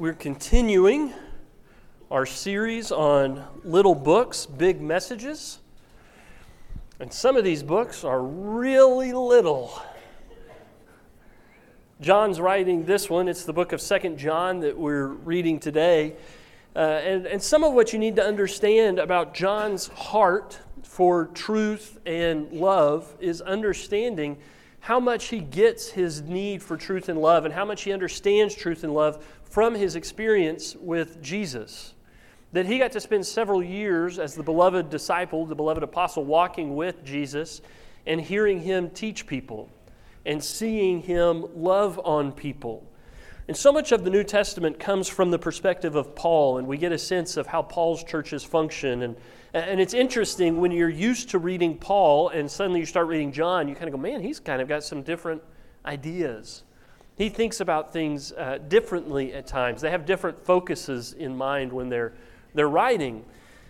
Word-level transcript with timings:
We're 0.00 0.14
continuing 0.14 1.12
our 2.10 2.24
series 2.24 2.90
on 2.90 3.44
little 3.64 3.94
books, 3.94 4.46
big 4.46 4.80
messages. 4.80 5.58
And 6.98 7.12
some 7.12 7.36
of 7.36 7.44
these 7.44 7.62
books 7.62 8.02
are 8.02 8.22
really 8.22 9.12
little. 9.12 9.78
John's 12.00 12.40
writing 12.40 12.86
this 12.86 13.10
one. 13.10 13.28
It's 13.28 13.44
the 13.44 13.52
book 13.52 13.74
of 13.74 13.82
Second 13.82 14.16
John 14.16 14.60
that 14.60 14.78
we're 14.78 15.08
reading 15.08 15.60
today. 15.60 16.14
Uh, 16.74 16.78
and, 16.78 17.26
and 17.26 17.42
some 17.42 17.62
of 17.62 17.74
what 17.74 17.92
you 17.92 17.98
need 17.98 18.16
to 18.16 18.24
understand 18.24 18.98
about 18.98 19.34
John's 19.34 19.88
heart 19.88 20.58
for 20.82 21.26
truth 21.26 21.98
and 22.06 22.50
love 22.52 23.14
is 23.20 23.42
understanding 23.42 24.38
how 24.80 24.98
much 24.98 25.26
he 25.26 25.40
gets 25.40 25.90
his 25.90 26.22
need 26.22 26.62
for 26.62 26.78
truth 26.78 27.10
and 27.10 27.20
love 27.20 27.44
and 27.44 27.52
how 27.52 27.66
much 27.66 27.82
he 27.82 27.92
understands 27.92 28.54
truth 28.54 28.82
and 28.82 28.94
love 28.94 29.22
from 29.50 29.74
his 29.74 29.96
experience 29.96 30.76
with 30.76 31.20
Jesus. 31.20 31.94
That 32.52 32.66
he 32.66 32.78
got 32.78 32.92
to 32.92 33.00
spend 33.00 33.26
several 33.26 33.62
years 33.62 34.18
as 34.18 34.34
the 34.34 34.42
beloved 34.42 34.88
disciple, 34.88 35.44
the 35.44 35.54
beloved 35.54 35.82
apostle, 35.82 36.24
walking 36.24 36.74
with 36.74 37.04
Jesus 37.04 37.60
and 38.06 38.20
hearing 38.20 38.60
him 38.60 38.90
teach 38.90 39.26
people 39.26 39.68
and 40.24 40.42
seeing 40.42 41.02
him 41.02 41.44
love 41.54 42.00
on 42.04 42.32
people. 42.32 42.86
And 43.48 43.56
so 43.56 43.72
much 43.72 43.90
of 43.90 44.04
the 44.04 44.10
New 44.10 44.22
Testament 44.22 44.78
comes 44.78 45.08
from 45.08 45.32
the 45.32 45.38
perspective 45.38 45.96
of 45.96 46.14
Paul, 46.14 46.58
and 46.58 46.68
we 46.68 46.76
get 46.78 46.92
a 46.92 46.98
sense 46.98 47.36
of 47.36 47.48
how 47.48 47.62
Paul's 47.62 48.04
churches 48.04 48.44
function. 48.44 49.02
And, 49.02 49.16
and 49.52 49.80
it's 49.80 49.94
interesting 49.94 50.60
when 50.60 50.70
you're 50.70 50.88
used 50.88 51.30
to 51.30 51.38
reading 51.38 51.76
Paul 51.76 52.28
and 52.28 52.48
suddenly 52.48 52.78
you 52.78 52.86
start 52.86 53.08
reading 53.08 53.32
John, 53.32 53.66
you 53.66 53.74
kind 53.74 53.88
of 53.88 53.92
go, 53.92 53.98
man, 53.98 54.20
he's 54.20 54.38
kind 54.38 54.62
of 54.62 54.68
got 54.68 54.84
some 54.84 55.02
different 55.02 55.42
ideas. 55.84 56.62
He 57.20 57.28
thinks 57.28 57.60
about 57.60 57.92
things 57.92 58.32
uh, 58.32 58.56
differently 58.66 59.34
at 59.34 59.46
times. 59.46 59.82
They 59.82 59.90
have 59.90 60.06
different 60.06 60.42
focuses 60.42 61.12
in 61.12 61.36
mind 61.36 61.70
when 61.70 61.90
they're, 61.90 62.14
they're 62.54 62.66
writing. 62.66 63.26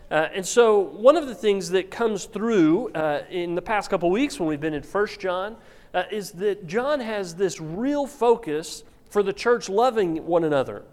Uh, 0.09 0.29
and 0.33 0.47
so, 0.47 0.79
one 0.79 1.17
of 1.17 1.27
the 1.27 1.35
things 1.35 1.69
that 1.71 1.91
comes 1.91 2.27
through 2.27 2.93
uh, 2.93 3.25
in 3.29 3.57
the 3.57 3.61
past 3.61 3.91
couple 3.91 4.09
weeks 4.09 4.39
when 4.39 4.49
we've 4.49 4.61
been 4.61 4.73
in 4.73 4.85
First 4.85 5.19
John 5.19 5.57
uh, 5.95 6.05
is 6.13 6.31
that 6.31 6.69
John 6.69 7.01
has 7.01 7.35
this 7.35 7.61
real 7.61 8.07
focus 8.07 8.85
for 9.11 9.21
the 9.21 9.33
church 9.33 9.69
loving 9.69 10.25
one 10.27 10.45
another. 10.45 10.85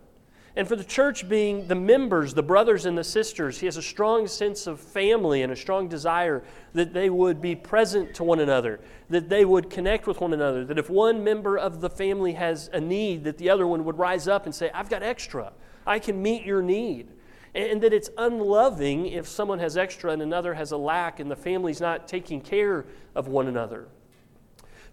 And 0.57 0.67
for 0.67 0.75
the 0.75 0.83
church 0.83 1.29
being 1.29 1.67
the 1.67 1.75
members, 1.75 2.33
the 2.33 2.41
brothers 2.41 2.87
and 2.87 2.97
the 2.97 3.03
sisters, 3.03 3.59
he 3.59 3.67
has 3.67 3.77
a 3.77 3.81
strong 3.81 4.25
sense 4.25 4.65
of 4.65 4.79
family 4.79 5.43
and 5.43 5.53
a 5.53 5.55
strong 5.55 5.87
desire 5.87 6.43
that 6.73 6.93
they 6.93 7.11
would 7.11 7.39
be 7.39 7.55
present 7.55 8.15
to 8.15 8.23
one 8.23 8.39
another, 8.39 8.79
that 9.11 9.29
they 9.29 9.45
would 9.45 9.69
connect 9.69 10.07
with 10.07 10.19
one 10.19 10.33
another, 10.33 10.65
that 10.65 10.79
if 10.79 10.89
one 10.89 11.23
member 11.23 11.59
of 11.59 11.79
the 11.79 11.91
family 11.91 12.33
has 12.33 12.71
a 12.73 12.81
need, 12.81 13.23
that 13.25 13.37
the 13.37 13.51
other 13.51 13.67
one 13.67 13.85
would 13.85 13.99
rise 13.99 14.27
up 14.27 14.47
and 14.47 14.55
say, 14.55 14.71
I've 14.73 14.89
got 14.89 15.03
extra. 15.03 15.53
I 15.85 15.99
can 15.99 16.23
meet 16.23 16.43
your 16.43 16.63
need. 16.63 17.11
And 17.53 17.79
that 17.83 17.93
it's 17.93 18.09
unloving 18.17 19.05
if 19.05 19.27
someone 19.27 19.59
has 19.59 19.77
extra 19.77 20.11
and 20.11 20.23
another 20.23 20.55
has 20.55 20.71
a 20.71 20.77
lack 20.77 21.19
and 21.19 21.29
the 21.29 21.35
family's 21.35 21.79
not 21.79 22.07
taking 22.07 22.41
care 22.41 22.87
of 23.13 23.27
one 23.27 23.47
another. 23.47 23.89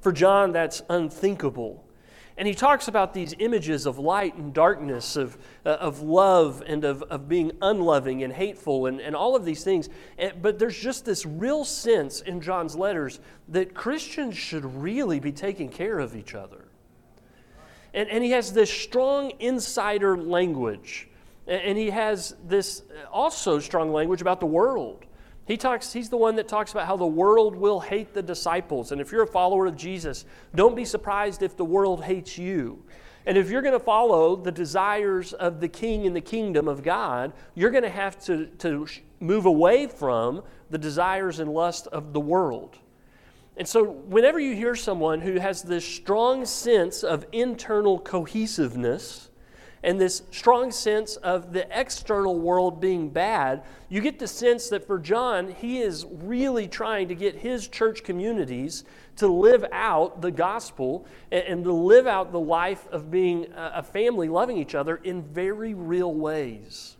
For 0.00 0.12
John, 0.12 0.52
that's 0.52 0.82
unthinkable. 0.90 1.83
And 2.36 2.48
he 2.48 2.54
talks 2.54 2.88
about 2.88 3.14
these 3.14 3.32
images 3.38 3.86
of 3.86 3.98
light 3.98 4.34
and 4.34 4.52
darkness, 4.52 5.14
of, 5.14 5.38
uh, 5.64 5.70
of 5.70 6.00
love 6.00 6.64
and 6.66 6.84
of, 6.84 7.02
of 7.04 7.28
being 7.28 7.52
unloving 7.62 8.24
and 8.24 8.32
hateful, 8.32 8.86
and, 8.86 9.00
and 9.00 9.14
all 9.14 9.36
of 9.36 9.44
these 9.44 9.62
things. 9.62 9.88
And, 10.18 10.42
but 10.42 10.58
there's 10.58 10.76
just 10.76 11.04
this 11.04 11.24
real 11.24 11.64
sense 11.64 12.20
in 12.22 12.40
John's 12.40 12.74
letters 12.74 13.20
that 13.48 13.72
Christians 13.72 14.36
should 14.36 14.64
really 14.64 15.20
be 15.20 15.30
taking 15.30 15.68
care 15.68 16.00
of 16.00 16.16
each 16.16 16.34
other. 16.34 16.64
And, 17.92 18.08
and 18.08 18.24
he 18.24 18.30
has 18.30 18.52
this 18.52 18.70
strong 18.70 19.32
insider 19.38 20.16
language. 20.18 21.08
And, 21.46 21.62
and 21.62 21.78
he 21.78 21.90
has 21.90 22.34
this 22.44 22.82
also 23.12 23.60
strong 23.60 23.92
language 23.92 24.20
about 24.20 24.40
the 24.40 24.46
world. 24.46 25.04
He 25.46 25.56
talks, 25.58 25.92
he's 25.92 26.08
the 26.08 26.16
one 26.16 26.36
that 26.36 26.48
talks 26.48 26.72
about 26.72 26.86
how 26.86 26.96
the 26.96 27.06
world 27.06 27.54
will 27.54 27.80
hate 27.80 28.14
the 28.14 28.22
disciples. 28.22 28.92
And 28.92 29.00
if 29.00 29.12
you're 29.12 29.24
a 29.24 29.26
follower 29.26 29.66
of 29.66 29.76
Jesus, 29.76 30.24
don't 30.54 30.74
be 30.74 30.84
surprised 30.84 31.42
if 31.42 31.56
the 31.56 31.64
world 31.64 32.04
hates 32.04 32.38
you. 32.38 32.82
And 33.26 33.36
if 33.38 33.50
you're 33.50 33.62
going 33.62 33.78
to 33.78 33.84
follow 33.84 34.36
the 34.36 34.52
desires 34.52 35.32
of 35.32 35.60
the 35.60 35.68
king 35.68 36.06
and 36.06 36.14
the 36.14 36.20
kingdom 36.20 36.68
of 36.68 36.82
God, 36.82 37.32
you're 37.54 37.70
going 37.70 37.84
to 37.84 37.90
have 37.90 38.18
to, 38.24 38.46
to 38.58 38.86
move 39.20 39.46
away 39.46 39.86
from 39.86 40.42
the 40.70 40.78
desires 40.78 41.40
and 41.40 41.52
lust 41.52 41.86
of 41.88 42.12
the 42.12 42.20
world. 42.20 42.78
And 43.56 43.68
so, 43.68 43.84
whenever 43.84 44.40
you 44.40 44.54
hear 44.54 44.74
someone 44.74 45.20
who 45.20 45.38
has 45.38 45.62
this 45.62 45.86
strong 45.86 46.44
sense 46.44 47.04
of 47.04 47.24
internal 47.32 48.00
cohesiveness, 48.00 49.30
and 49.84 50.00
this 50.00 50.22
strong 50.30 50.72
sense 50.72 51.16
of 51.16 51.52
the 51.52 51.68
external 51.78 52.40
world 52.40 52.80
being 52.80 53.10
bad, 53.10 53.62
you 53.90 54.00
get 54.00 54.18
the 54.18 54.26
sense 54.26 54.68
that 54.70 54.86
for 54.86 54.98
John, 54.98 55.50
he 55.50 55.82
is 55.82 56.06
really 56.10 56.66
trying 56.66 57.06
to 57.08 57.14
get 57.14 57.36
his 57.36 57.68
church 57.68 58.02
communities 58.02 58.84
to 59.16 59.28
live 59.28 59.64
out 59.70 60.22
the 60.22 60.30
gospel 60.30 61.06
and, 61.30 61.62
to 61.64 61.72
live 61.72 62.06
out 62.06 62.32
the 62.32 62.40
life 62.40 62.88
of 62.88 63.10
being 63.10 63.46
a 63.54 63.82
family 63.82 64.28
loving 64.28 64.56
each 64.56 64.74
other 64.74 64.96
in 65.04 65.22
very 65.22 65.74
real 65.74 66.14
ways. 66.14 66.96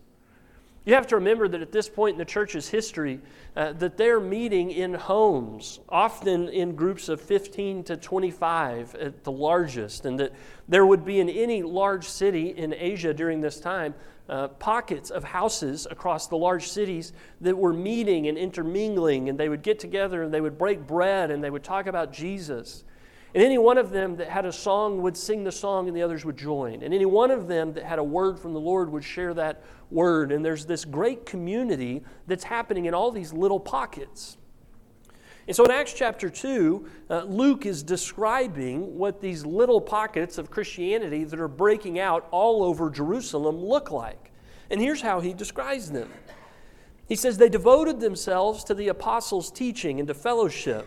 You 0.85 0.93
have 0.95 1.07
to 1.09 1.15
remember 1.15 1.49
that 1.49 1.63
at 1.63 1.73
this 1.73 1.89
point 1.89 2.15
in 2.15 2.19
the 2.19 2.27
church's 2.27 2.69
history, 2.69 3.21
uh, 3.57 3.73
that 3.75 3.97
they're 3.97 4.21
meeting 4.21 4.71
in 4.71 4.93
homes, 4.93 5.81
often 5.89 6.51
in 6.51 6.77
groups 6.77 7.09
of 7.09 7.23
15 7.23 7.85
to 7.85 7.97
25 7.97 8.95
at 8.97 9.25
the 9.25 9.33
largest, 9.33 10.05
and 10.05 10.21
that 10.21 10.33
there 10.69 10.85
would 10.85 11.03
be 11.03 11.21
in 11.21 11.31
any 11.31 11.63
large 11.63 12.07
city 12.07 12.51
in 12.51 12.75
Asia 12.75 13.15
during 13.15 13.41
this 13.41 13.61
time 13.61 13.95
uh, 14.29 14.49
pockets 14.49 15.11
of 15.11 15.25
houses 15.25 15.87
across 15.91 16.27
the 16.27 16.37
large 16.37 16.69
cities 16.69 17.15
that 17.41 17.57
were 17.57 17.73
meeting 17.73 18.27
and 18.29 18.37
intermingling, 18.37 19.31
and 19.31 19.39
they 19.39 19.49
would 19.49 19.63
get 19.63 19.79
together 19.79 20.23
and 20.23 20.35
they 20.35 20.41
would 20.41 20.59
break 20.59 20.87
bread 20.87 21.31
and 21.31 21.43
they 21.43 21.51
would 21.51 21.65
talk 21.65 21.87
about 21.87 22.13
Jesus. 22.13 22.85
And 23.35 23.43
any 23.43 23.59
one 23.59 23.79
of 23.79 23.91
them 23.91 24.17
that 24.17 24.29
had 24.29 24.47
a 24.47 24.53
song 24.53 25.03
would 25.03 25.17
sing 25.17 25.43
the 25.43 25.51
song 25.51 25.89
and 25.89 25.97
the 25.97 26.03
others 26.03 26.25
would 26.25 26.37
join. 26.37 26.83
And 26.83 26.95
any 26.95 27.05
one 27.05 27.33
of 27.33 27.49
them 27.49 27.73
that 27.73 27.85
had 27.85 27.99
a 27.99 28.05
word 28.05 28.39
from 28.39 28.53
the 28.53 28.61
Lord 28.61 28.91
would 28.93 29.03
share 29.03 29.35
that 29.35 29.63
word. 29.91 30.31
And 30.31 30.45
there's 30.45 30.65
this 30.67 30.85
great 30.85 31.27
community 31.27 32.05
that's 32.29 32.45
happening 32.45 32.85
in 32.85 32.95
all 32.95 33.11
these 33.11 33.33
little 33.33 33.59
pockets. 33.59 34.37
And 35.49 35.55
so 35.55 35.65
in 35.65 35.73
Acts 35.73 35.93
chapter 35.93 36.31
2, 36.31 36.89
uh, 37.11 37.23
Luke 37.25 37.67
is 37.67 37.83
describing 37.83 38.97
what 38.97 39.21
these 39.21 39.45
little 39.45 39.81
pockets 39.81 40.39
of 40.39 40.51
Christianity 40.51 41.25
that 41.25 41.39
are 41.41 41.49
breaking 41.49 41.99
out 41.99 42.29
all 42.31 42.63
over 42.63 42.89
Jerusalem 42.89 43.57
look 43.57 43.91
like. 43.91 44.31
And 44.71 44.81
here's 44.81 45.03
how 45.03 45.21
he 45.21 45.35
describes 45.35 45.91
them. 45.91 46.09
He 47.09 47.17
says, 47.17 47.37
They 47.37 47.49
devoted 47.49 48.01
themselves 48.01 48.63
to 48.65 48.75
the 48.75 48.89
apostles' 48.89 49.51
teaching 49.51 49.99
and 49.99 50.07
to 50.07 50.15
fellowship 50.15 50.87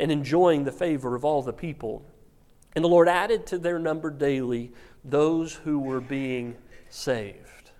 and 0.00 0.10
enjoying 0.10 0.64
the 0.64 0.72
favor 0.72 1.14
of 1.14 1.24
all 1.24 1.42
the 1.42 1.52
people. 1.52 2.02
And 2.74 2.82
the 2.82 2.88
Lord 2.88 3.06
added 3.06 3.46
to 3.48 3.58
their 3.58 3.78
number 3.78 4.10
daily 4.10 4.72
those 5.04 5.54
who 5.54 5.78
were 5.78 6.00
being 6.00 6.56
saved. 6.88 7.70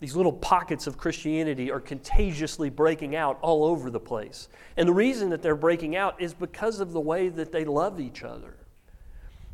These 0.00 0.16
little 0.16 0.32
pockets 0.32 0.86
of 0.86 0.96
Christianity 0.98 1.70
are 1.70 1.78
contagiously 1.78 2.70
breaking 2.70 3.14
out 3.14 3.38
all 3.40 3.64
over 3.64 3.90
the 3.90 4.00
place. 4.00 4.48
And 4.76 4.88
the 4.88 4.92
reason 4.92 5.30
that 5.30 5.42
they're 5.42 5.54
breaking 5.54 5.94
out 5.94 6.20
is 6.20 6.34
because 6.34 6.80
of 6.80 6.92
the 6.92 7.00
way 7.00 7.28
that 7.28 7.52
they 7.52 7.64
love 7.64 8.00
each 8.00 8.24
other. 8.24 8.56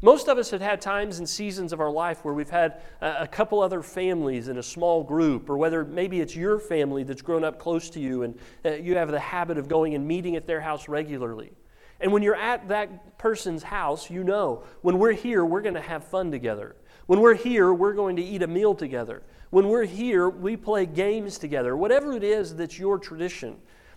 Most 0.06 0.28
of 0.28 0.38
us 0.38 0.50
have 0.50 0.60
had 0.60 0.80
times 0.80 1.18
and 1.18 1.28
seasons 1.28 1.72
of 1.72 1.80
our 1.80 1.90
life 1.90 2.24
where 2.24 2.32
we've 2.32 2.48
had 2.48 2.80
a 3.00 3.26
couple 3.26 3.60
other 3.60 3.82
families 3.82 4.46
in 4.46 4.58
a 4.58 4.62
small 4.62 5.02
group, 5.02 5.50
or 5.50 5.58
whether 5.58 5.84
maybe 5.84 6.20
it's 6.20 6.36
your 6.36 6.60
family 6.60 7.02
that's 7.02 7.22
grown 7.22 7.42
up 7.42 7.58
close 7.58 7.90
to 7.90 7.98
you 7.98 8.22
and 8.22 8.38
uh, 8.64 8.74
you 8.74 8.94
have 8.96 9.10
the 9.10 9.18
habit 9.18 9.58
of 9.58 9.66
going 9.66 9.96
and 9.96 10.06
meeting 10.06 10.36
at 10.36 10.46
their 10.46 10.60
house 10.60 10.86
regularly. 10.86 11.50
And 11.98 12.12
when 12.12 12.22
you're 12.22 12.36
at 12.36 12.68
that 12.68 13.18
person's 13.18 13.64
house, 13.64 14.08
you 14.08 14.22
know 14.22 14.62
when 14.82 15.00
we're 15.00 15.10
here, 15.10 15.44
we're 15.44 15.60
going 15.60 15.74
to 15.74 15.80
have 15.80 16.04
fun 16.04 16.30
together. 16.30 16.76
When 17.06 17.18
we're 17.18 17.34
here, 17.34 17.74
we're 17.74 17.94
going 17.94 18.14
to 18.14 18.22
eat 18.22 18.42
a 18.42 18.46
meal 18.46 18.76
together. 18.76 19.24
When 19.50 19.66
we're 19.66 19.86
here, 19.86 20.30
we 20.30 20.56
play 20.56 20.86
games 20.86 21.36
together. 21.36 21.76
Whatever 21.76 22.12
it 22.12 22.22
is 22.22 22.54
that's 22.54 22.78
your 22.78 23.00
tradition. 23.00 23.56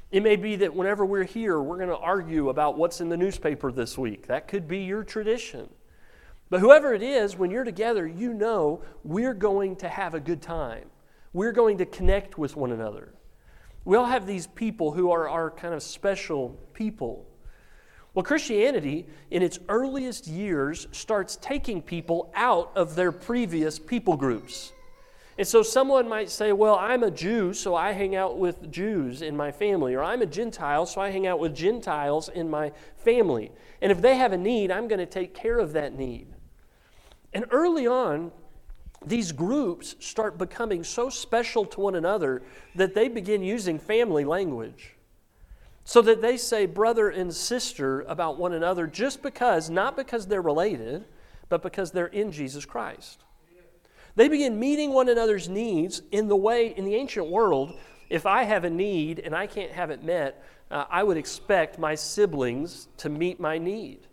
It 0.10 0.24
may 0.24 0.38
be 0.38 0.56
that 0.56 0.74
whenever 0.74 1.06
we're 1.06 1.24
here, 1.24 1.62
we're 1.62 1.78
going 1.78 1.90
to 1.90 1.98
argue 1.98 2.50
about 2.50 2.80
what's 2.80 3.00
in 3.00 3.10
the 3.10 3.18
newspaper 3.18 3.72
this 3.72 3.96
week. 3.96 4.26
That 4.26 4.48
could 4.48 4.68
be 4.68 4.80
your 4.80 5.04
tradition. 5.04 5.70
But 6.50 6.62
whoever 6.62 6.94
it 6.94 7.04
is, 7.04 7.38
when 7.38 7.52
you're 7.52 7.64
together, 7.64 8.08
you 8.08 8.34
know 8.34 8.82
we're 9.04 9.36
going 9.36 9.76
to 9.78 9.90
have 9.90 10.16
a 10.16 10.20
good 10.20 10.42
time. 10.42 10.90
We're 11.32 11.52
going 11.52 11.78
to 11.78 11.86
connect 11.86 12.38
with 12.38 12.56
one 12.56 12.72
another. 12.72 13.14
We 13.86 13.96
all 13.98 14.08
have 14.08 14.26
these 14.26 14.48
people 14.48 14.92
who 14.92 15.12
are 15.12 15.30
our 15.30 15.52
kind 15.52 15.74
of 15.74 15.84
special 15.84 16.58
people. 16.74 17.28
Well, 18.14 18.24
Christianity, 18.24 19.06
in 19.30 19.44
its 19.44 19.60
earliest 19.70 20.28
years, 20.28 20.88
starts 20.92 21.38
taking 21.40 21.82
people 21.84 22.32
out 22.36 22.72
of 22.76 22.96
their 22.96 23.12
previous 23.12 23.78
people 23.78 24.18
groups. 24.18 24.72
And 25.38 25.48
so 25.48 25.62
someone 25.62 26.10
might 26.10 26.30
say, 26.30 26.52
Well, 26.52 26.76
I'm 26.76 27.04
a 27.04 27.12
Jew, 27.12 27.54
so 27.54 27.76
I 27.76 27.92
hang 27.94 28.16
out 28.16 28.38
with 28.38 28.72
Jews 28.72 29.22
in 29.22 29.38
my 29.38 29.52
family. 29.52 29.94
Or 29.94 30.04
I'm 30.04 30.22
a 30.22 30.26
Gentile, 30.26 30.86
so 30.86 31.00
I 31.00 31.12
hang 31.12 31.28
out 31.28 31.40
with 31.40 31.56
Gentiles 31.56 32.28
in 32.28 32.50
my 32.50 32.72
family. 32.98 33.52
And 33.82 33.92
if 33.92 34.02
they 34.02 34.16
have 34.16 34.34
a 34.34 34.38
need, 34.38 34.72
I'm 34.72 34.88
going 34.88 35.00
to 35.00 35.06
take 35.06 35.34
care 35.36 35.60
of 35.60 35.74
that 35.74 35.94
need. 35.94 36.28
And 37.34 37.46
early 37.52 37.88
on, 37.88 38.32
these 39.06 39.32
groups 39.32 39.96
start 40.00 40.38
becoming 40.38 40.84
so 40.84 41.10
special 41.10 41.66
to 41.66 41.80
one 41.80 41.96
another 41.96 42.42
that 42.76 42.94
they 42.94 43.08
begin 43.08 43.42
using 43.42 43.80
family 43.80 44.26
language. 44.26 44.96
So 45.86 46.02
that 46.02 46.22
they 46.22 46.38
say 46.38 46.66
brother 46.66 47.10
and 47.10 47.34
sister 47.34 48.02
about 48.02 48.38
one 48.38 48.54
another 48.54 48.86
just 48.86 49.24
because, 49.24 49.70
not 49.70 49.96
because 49.96 50.28
they're 50.28 50.42
related, 50.42 51.06
but 51.48 51.64
because 51.64 51.92
they're 51.92 52.08
in 52.08 52.32
Jesus 52.32 52.66
Christ. 52.66 53.24
They 54.16 54.28
begin 54.28 54.60
meeting 54.60 54.92
one 54.92 55.10
another's 55.10 55.48
needs 55.48 56.02
in 56.12 56.28
the 56.28 56.36
way, 56.36 56.74
in 56.76 56.86
the 56.86 56.96
ancient 56.96 57.28
world, 57.28 57.74
if 58.10 58.26
I 58.26 58.44
have 58.44 58.64
a 58.64 58.70
need 58.70 59.20
and 59.20 59.36
I 59.36 59.48
can't 59.48 59.72
have 59.72 59.92
it 59.92 60.04
met, 60.04 60.44
uh, 60.72 60.86
I 60.90 61.04
would 61.04 61.18
expect 61.18 61.80
my 61.80 61.96
siblings 61.96 62.88
to 62.98 63.10
meet 63.10 63.40
my 63.40 63.58
need. 63.58 64.08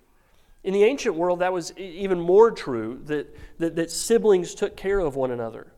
In 0.66 0.72
the 0.72 0.82
ancient 0.82 1.14
world, 1.14 1.38
that 1.38 1.52
was 1.52 1.72
even 1.78 2.18
more 2.18 2.50
true 2.50 3.00
that, 3.04 3.32
that, 3.58 3.76
that 3.76 3.88
siblings 3.88 4.52
took 4.52 4.76
care 4.76 4.98
of 4.98 5.14
one 5.14 5.30
another. 5.30 5.68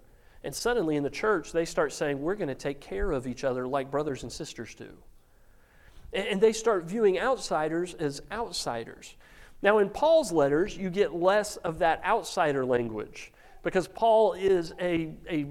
And 0.43 0.55
suddenly 0.55 0.97
in 0.97 1.03
the 1.03 1.11
church, 1.11 1.53
they 1.53 1.67
start 1.67 1.93
saying, 1.93 2.23
We're 2.23 2.37
going 2.37 2.49
to 2.49 2.55
take 2.55 2.81
care 2.81 3.13
of 3.13 3.27
each 3.27 3.45
other 3.45 3.69
like 3.69 3.91
brothers 3.91 4.23
and 4.23 4.33
sisters 4.33 4.75
do. 4.75 4.89
And, 6.15 6.27
and 6.29 6.41
they 6.41 6.55
start 6.55 6.85
viewing 6.85 7.21
outsiders 7.21 7.93
as 8.01 8.23
outsiders. 8.33 9.15
Now, 9.61 9.77
in 9.77 9.91
Paul's 9.91 10.33
letters, 10.33 10.75
you 10.75 10.89
get 10.89 11.15
less 11.15 11.59
of 11.59 11.81
that 11.81 12.03
outsider 12.03 12.65
language 12.65 13.31
because 13.63 13.89
Paul 13.89 14.33
is 14.33 14.73
a, 14.81 15.13
a 15.29 15.45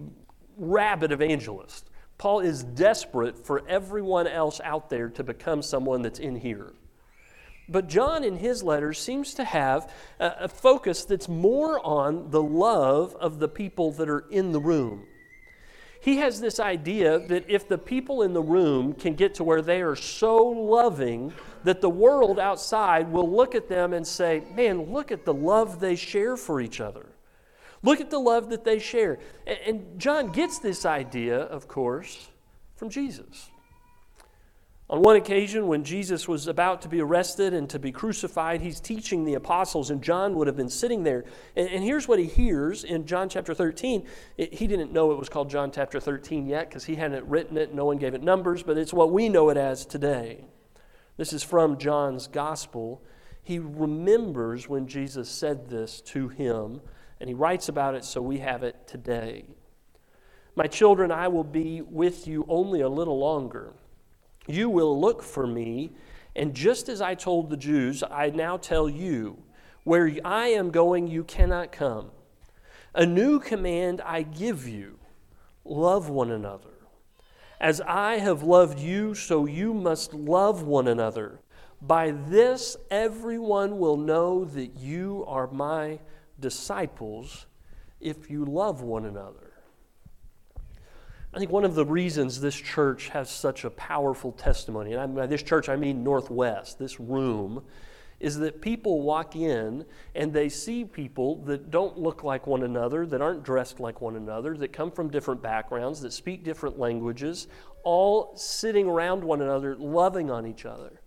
rabid 0.57 1.11
evangelist. 1.11 1.91
Paul 2.17 2.39
is 2.39 2.63
desperate 2.63 3.37
for 3.37 3.61
everyone 3.67 4.25
else 4.25 4.59
out 4.63 4.89
there 4.89 5.09
to 5.09 5.23
become 5.23 5.61
someone 5.61 6.01
that's 6.01 6.17
in 6.17 6.35
here. 6.35 6.73
But 7.69 7.87
John, 7.87 8.23
in 8.23 8.37
his 8.37 8.63
letters, 8.63 8.99
seems 8.99 9.33
to 9.35 9.43
have 9.43 9.91
a, 10.19 10.47
focus 10.47 11.03
that's 11.03 11.27
more 11.27 11.85
on 11.85 12.31
the 12.31 12.41
love 12.41 13.15
of 13.15 13.39
the 13.39 13.49
people 13.49 13.91
that 13.93 14.09
are 14.09 14.25
in 14.29 14.53
the 14.53 14.59
room. 14.59 15.05
He 15.99 16.17
has 16.17 16.39
this 16.39 16.59
idea 16.59 17.19
that 17.19 17.49
if 17.49 17.67
the 17.67 17.77
people 17.77 18.21
in 18.21 18.31
the 18.31 18.41
room 18.41 18.93
can 18.93 19.15
get 19.15 19.35
to 19.35 19.43
where 19.43 19.61
they 19.61 19.81
are 19.81 19.95
so 19.95 20.37
loving 20.37 21.33
that 21.65 21.81
the 21.81 21.89
world 21.89 22.39
outside 22.39 23.11
will 23.11 23.29
look 23.29 23.55
at 23.55 23.67
them 23.67 23.93
and 23.93 24.07
say, 24.07 24.43
Man, 24.55 24.93
look 24.93 25.11
at 25.11 25.25
the 25.25 25.33
love 25.33 25.79
they 25.81 25.95
share 25.95 26.37
for 26.37 26.61
each 26.61 26.79
other. 26.79 27.07
Look 27.83 27.99
at 27.99 28.09
the 28.09 28.19
love 28.19 28.49
that 28.49 28.63
they 28.63 28.79
share. 28.79 29.19
And 29.45 29.99
John 29.99 30.31
gets 30.31 30.59
this 30.59 30.85
idea, 30.85 31.39
of 31.39 31.67
course, 31.67 32.29
from 32.75 32.89
Jesus. 32.89 33.49
On 34.89 35.01
one 35.01 35.17
occasion, 35.17 35.67
when 35.67 35.83
Jesus 35.83 36.29
was 36.29 36.47
about 36.47 36.81
to 36.83 36.87
be 36.87 37.01
arrested 37.01 37.53
and 37.53 37.69
to 37.69 37.77
be 37.77 37.91
crucified, 37.91 38.61
he's 38.61 38.79
teaching 38.79 39.25
the 39.25 39.33
apostles, 39.33 39.89
and 39.89 40.01
John 40.01 40.35
would 40.35 40.47
have 40.47 40.55
been 40.55 40.69
sitting 40.69 41.03
there. 41.03 41.25
And, 41.57 41.83
here's 41.83 42.07
what 42.07 42.19
he 42.19 42.25
hears 42.25 42.85
in 42.85 43.05
John 43.05 43.27
chapter 43.27 43.53
13. 43.53 44.05
he 44.37 44.65
didn't 44.65 44.93
know 44.93 45.11
it 45.11 45.17
was 45.19 45.27
called 45.27 45.49
John 45.49 45.71
chapter 45.71 45.99
13 45.99 46.47
yet 46.47 46.69
because 46.69 46.85
he 46.85 46.95
hadn't 46.95 47.25
written 47.27 47.57
it, 47.57 47.73
no 47.73 47.83
one 47.83 47.97
gave 47.97 48.13
it 48.13 48.23
numbers, 48.23 48.63
but 48.63 48.77
it's 48.77 48.93
what 48.93 49.11
we 49.11 49.27
know 49.27 49.49
it 49.49 49.57
as 49.57 49.85
today. 49.85 50.45
This 51.17 51.33
is 51.33 51.43
from 51.43 51.77
John's 51.77 52.27
gospel. 52.27 53.03
He 53.43 53.59
remembers 53.59 54.69
when 54.69 54.87
Jesus 54.87 55.27
said 55.29 55.69
this 55.69 55.99
to 56.01 56.29
him 56.29 56.79
and 57.19 57.27
he 57.27 57.33
writes 57.33 57.67
about 57.67 57.95
it 57.95 58.05
so 58.05 58.21
we 58.21 58.37
have 58.37 58.63
it 58.63 58.87
today. 58.87 59.45
My 60.55 60.67
children, 60.67 61.11
I 61.11 61.27
will 61.27 61.43
be 61.43 61.81
with 61.81 62.25
you 62.25 62.45
only 62.47 62.81
a 62.81 62.89
little 62.89 63.19
longer. 63.19 63.73
You 64.47 64.69
will 64.69 64.99
look 64.99 65.21
for 65.21 65.45
me, 65.45 65.91
and 66.35 66.53
just 66.53 66.87
as 66.89 67.01
I 67.01 67.15
told 67.15 67.49
the 67.49 67.57
Jews, 67.57 68.03
I 68.09 68.29
now 68.29 68.57
tell 68.57 68.87
you, 68.87 69.43
where 69.83 70.11
I 70.25 70.47
am 70.47 70.71
going, 70.71 71.07
you 71.07 71.23
cannot 71.23 71.71
come. 71.71 72.11
A 72.93 73.05
new 73.05 73.39
command 73.39 74.01
I 74.01 74.23
give 74.23 74.67
you 74.67 74.99
love 75.63 76.09
one 76.09 76.31
another. 76.31 76.69
As 77.59 77.81
I 77.81 78.17
have 78.17 78.43
loved 78.43 78.79
you, 78.79 79.15
so 79.15 79.45
you 79.45 79.73
must 79.73 80.13
love 80.13 80.63
one 80.63 80.87
another. 80.87 81.39
By 81.81 82.11
this, 82.11 82.77
everyone 82.89 83.79
will 83.79 83.97
know 83.97 84.45
that 84.45 84.77
you 84.77 85.25
are 85.27 85.47
my 85.47 85.99
disciples 86.39 87.45
if 87.99 88.29
you 88.29 88.45
love 88.45 88.81
one 88.81 89.05
another. 89.05 89.46
I 91.37 91.39
think 91.39 91.51
one 91.51 91.65
of 91.65 91.75
the 91.75 91.85
reasons 91.85 92.41
this 92.41 92.55
church 92.55 93.09
has 93.09 93.29
such 93.29 93.63
a 93.63 93.69
powerful 93.69 94.31
testimony, 94.31 94.93
and 94.93 95.15
by 95.15 95.27
this 95.27 95.43
church 95.43 95.69
I 95.69 95.75
mean 95.75 96.03
Northwest, 96.03 96.79
this 96.79 96.99
room, 96.99 97.63
is 98.19 98.39
that 98.39 98.59
people 98.59 99.03
walk 99.03 99.35
in 99.35 99.85
and 100.15 100.33
they 100.33 100.49
see 100.49 100.83
people 100.83 101.43
that 101.43 101.69
don't 101.69 101.95
look 101.95 102.23
like 102.23 102.47
one 102.47 102.63
another, 102.63 103.05
that 103.05 103.21
aren't 103.21 103.43
dressed 103.43 103.79
like 103.79 104.01
one 104.01 104.15
another, 104.15 104.57
that 104.57 104.73
come 104.73 104.89
from 104.89 105.11
different 105.11 105.43
backgrounds, 105.43 106.01
that 106.01 106.11
speak 106.11 106.43
different 106.43 106.79
languages, 106.79 107.47
all 107.83 108.35
sitting 108.35 108.87
around 108.87 109.23
one 109.23 109.43
another, 109.43 109.75
loving 109.75 110.31
on 110.31 110.47
each 110.47 110.65
other 110.65 111.01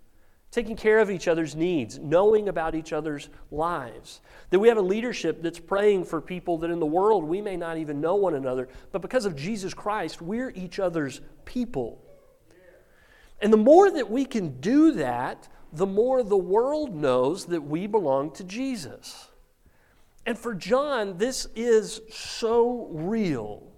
taking 0.50 0.76
care 0.76 0.98
of 0.98 1.10
each 1.10 1.28
other's 1.28 1.54
needs, 1.54 1.98
knowing 1.98 2.48
about 2.48 2.74
each 2.74 2.92
other's 2.92 3.28
lives. 3.50 4.20
That 4.50 4.58
we 4.58 4.68
have 4.68 4.78
a 4.78 4.82
leadership 4.82 5.42
that's 5.42 5.60
praying 5.60 6.04
for 6.04 6.20
people 6.20 6.58
that 6.58 6.70
in 6.70 6.80
the 6.80 6.86
world 6.86 7.24
we 7.24 7.40
may 7.40 7.56
not 7.56 7.76
even 7.76 8.00
know 8.00 8.16
one 8.16 8.34
another, 8.34 8.68
but 8.90 9.02
because 9.02 9.26
of 9.26 9.36
Jesus 9.36 9.74
Christ, 9.74 10.20
we're 10.20 10.50
each 10.50 10.78
other's 10.78 11.20
people. 11.44 12.04
And 13.40 13.52
the 13.52 13.56
more 13.56 13.90
that 13.90 14.10
we 14.10 14.24
can 14.24 14.60
do 14.60 14.92
that, 14.92 15.48
the 15.72 15.86
more 15.86 16.22
the 16.22 16.36
world 16.36 16.94
knows 16.94 17.46
that 17.46 17.62
we 17.62 17.86
belong 17.86 18.32
to 18.32 18.44
Jesus. 18.44 19.28
And 20.26 20.38
for 20.38 20.52
John, 20.52 21.16
this 21.16 21.46
is 21.54 22.00
so 22.10 22.88
real 22.90 23.69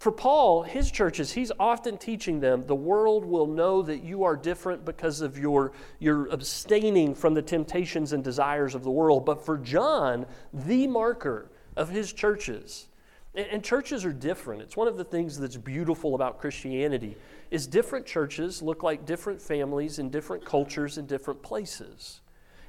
for 0.00 0.10
Paul, 0.10 0.62
his 0.62 0.90
churches, 0.90 1.30
he's 1.32 1.52
often 1.60 1.98
teaching 1.98 2.40
them 2.40 2.62
the 2.62 2.74
world 2.74 3.22
will 3.22 3.46
know 3.46 3.82
that 3.82 4.02
you 4.02 4.24
are 4.24 4.34
different 4.34 4.82
because 4.82 5.20
of 5.20 5.36
your, 5.36 5.72
your 5.98 6.26
abstaining 6.28 7.14
from 7.14 7.34
the 7.34 7.42
temptations 7.42 8.14
and 8.14 8.24
desires 8.24 8.74
of 8.74 8.82
the 8.82 8.90
world. 8.90 9.26
But 9.26 9.44
for 9.44 9.58
John, 9.58 10.24
the 10.54 10.86
marker 10.86 11.50
of 11.76 11.90
his 11.90 12.14
churches, 12.14 12.88
and, 13.34 13.62
churches 13.62 14.06
are 14.06 14.12
different. 14.12 14.62
It's 14.62 14.74
one 14.74 14.88
of 14.88 14.96
the 14.96 15.04
things 15.04 15.38
that's 15.38 15.58
beautiful 15.58 16.14
about 16.14 16.40
Christianity 16.40 17.14
is 17.50 17.66
different 17.66 18.06
churches 18.06 18.62
look 18.62 18.82
like 18.82 19.04
different 19.04 19.40
families 19.40 19.98
in 19.98 20.08
different 20.08 20.46
cultures 20.46 20.96
in 20.96 21.04
different 21.04 21.42
places. 21.42 22.22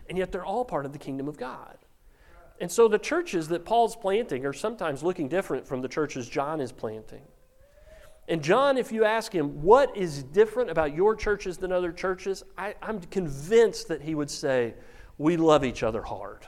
And 0.10 0.18
yet 0.18 0.34
they're 0.34 0.46
all 0.46 0.66
part 0.66 0.86
of 0.86 0.92
the 0.92 1.00
kingdom 1.00 1.30
of 1.30 1.38
God. 1.38 1.78
And 2.62 2.72
so 2.72 2.88
the 2.88 3.00
churches 3.00 3.48
that 3.48 3.66
Paul's 3.66 3.96
planting 3.96 4.46
are 4.46 4.54
sometimes 4.54 5.02
looking 5.02 5.28
different 5.28 5.68
from 5.68 5.82
the 5.82 5.88
churches 5.88 6.30
John 6.30 6.62
is 6.62 6.72
planting. 6.72 7.24
And 8.28 8.44
John, 8.44 8.78
if 8.78 8.92
you 8.92 9.04
ask 9.04 9.34
him, 9.34 9.64
what 9.64 9.98
is 9.98 10.22
different 10.22 10.70
about 10.70 10.96
your 10.96 11.16
churches 11.16 11.58
than 11.58 11.72
other 11.72 11.92
churches, 11.92 12.44
I, 12.60 12.76
am 12.84 13.02
convinced 13.02 13.88
that 13.88 14.04
he 14.04 14.14
would 14.14 14.30
say, 14.30 14.76
we 15.18 15.38
love 15.38 15.66
each 15.66 15.82
other 15.82 16.04
hard. 16.04 16.46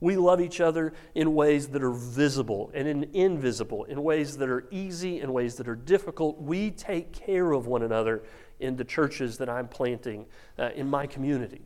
We 0.00 0.16
love 0.16 0.40
each 0.40 0.60
other 0.60 0.94
in 1.14 1.36
ways 1.36 1.68
that 1.68 1.84
are 1.84 1.92
visible 1.92 2.72
and 2.74 2.88
in 2.88 3.04
invisible, 3.14 3.84
in 3.84 4.02
ways 4.02 4.36
that 4.38 4.48
are 4.48 4.66
easy, 4.72 5.20
in 5.20 5.32
ways 5.32 5.54
that 5.56 5.68
are 5.68 5.76
difficult. 5.76 6.42
We 6.42 6.72
take 6.72 7.12
care 7.12 7.52
of 7.52 7.68
one 7.68 7.84
another 7.84 8.24
in 8.58 8.74
the 8.74 8.84
churches 8.84 9.38
that 9.38 9.48
I'm 9.48 9.68
planting 9.68 10.26
uh, 10.58 10.70
in 10.74 10.90
my 10.90 11.06
community. 11.06 11.62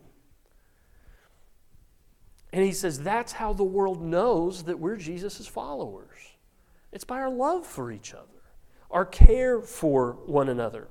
And 2.53 2.65
he 2.65 2.73
says 2.73 3.01
that's 3.01 3.33
how 3.33 3.53
the 3.53 3.65
world 3.65 4.03
knows 4.03 4.65
that 4.65 4.79
we're 4.79 4.97
Jesus' 4.97 5.47
followers. 5.47 6.19
It's 6.93 7.05
by 7.05 7.19
our 7.19 7.31
love 7.31 7.67
for 7.67 7.93
each 7.93 8.15
other, 8.15 8.43
our 8.91 9.05
care 9.05 9.61
for 9.61 10.19
one 10.27 10.49
another. 10.49 10.89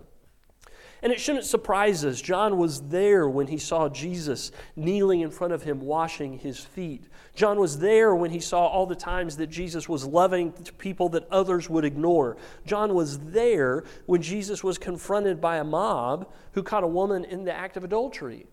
And 1.03 1.13
it 1.13 1.19
shouldn't 1.19 1.45
surprise 1.45 2.03
us. 2.03 2.19
John 2.21 2.57
was 2.57 2.81
there 2.81 3.29
when 3.29 3.47
he 3.47 3.57
saw 3.57 3.87
Jesus 3.87 4.51
kneeling 4.75 5.21
in 5.21 5.29
front 5.29 5.53
of 5.53 5.61
him, 5.61 5.79
washing 5.79 6.39
his 6.39 6.59
feet. 6.59 7.07
John 7.35 7.59
was 7.59 7.77
there 7.77 8.15
when 8.15 8.31
he 8.31 8.39
saw 8.39 8.65
all 8.65 8.87
the 8.87 8.95
times 8.95 9.37
that 9.37 9.47
Jesus 9.47 9.87
was 9.87 10.05
loving 10.05 10.51
people 10.79 11.09
that 11.09 11.27
others 11.29 11.69
would 11.69 11.85
ignore. 11.85 12.37
John 12.65 12.95
was 12.95 13.19
there 13.19 13.83
when 14.07 14.23
Jesus 14.23 14.63
was 14.63 14.79
confronted 14.79 15.39
by 15.39 15.57
a 15.57 15.63
mob 15.63 16.31
who 16.53 16.63
caught 16.63 16.83
a 16.83 16.87
woman 16.87 17.25
in 17.25 17.43
the 17.43 17.53
act 17.53 17.77
of 17.77 17.83
adultery. 17.83 18.47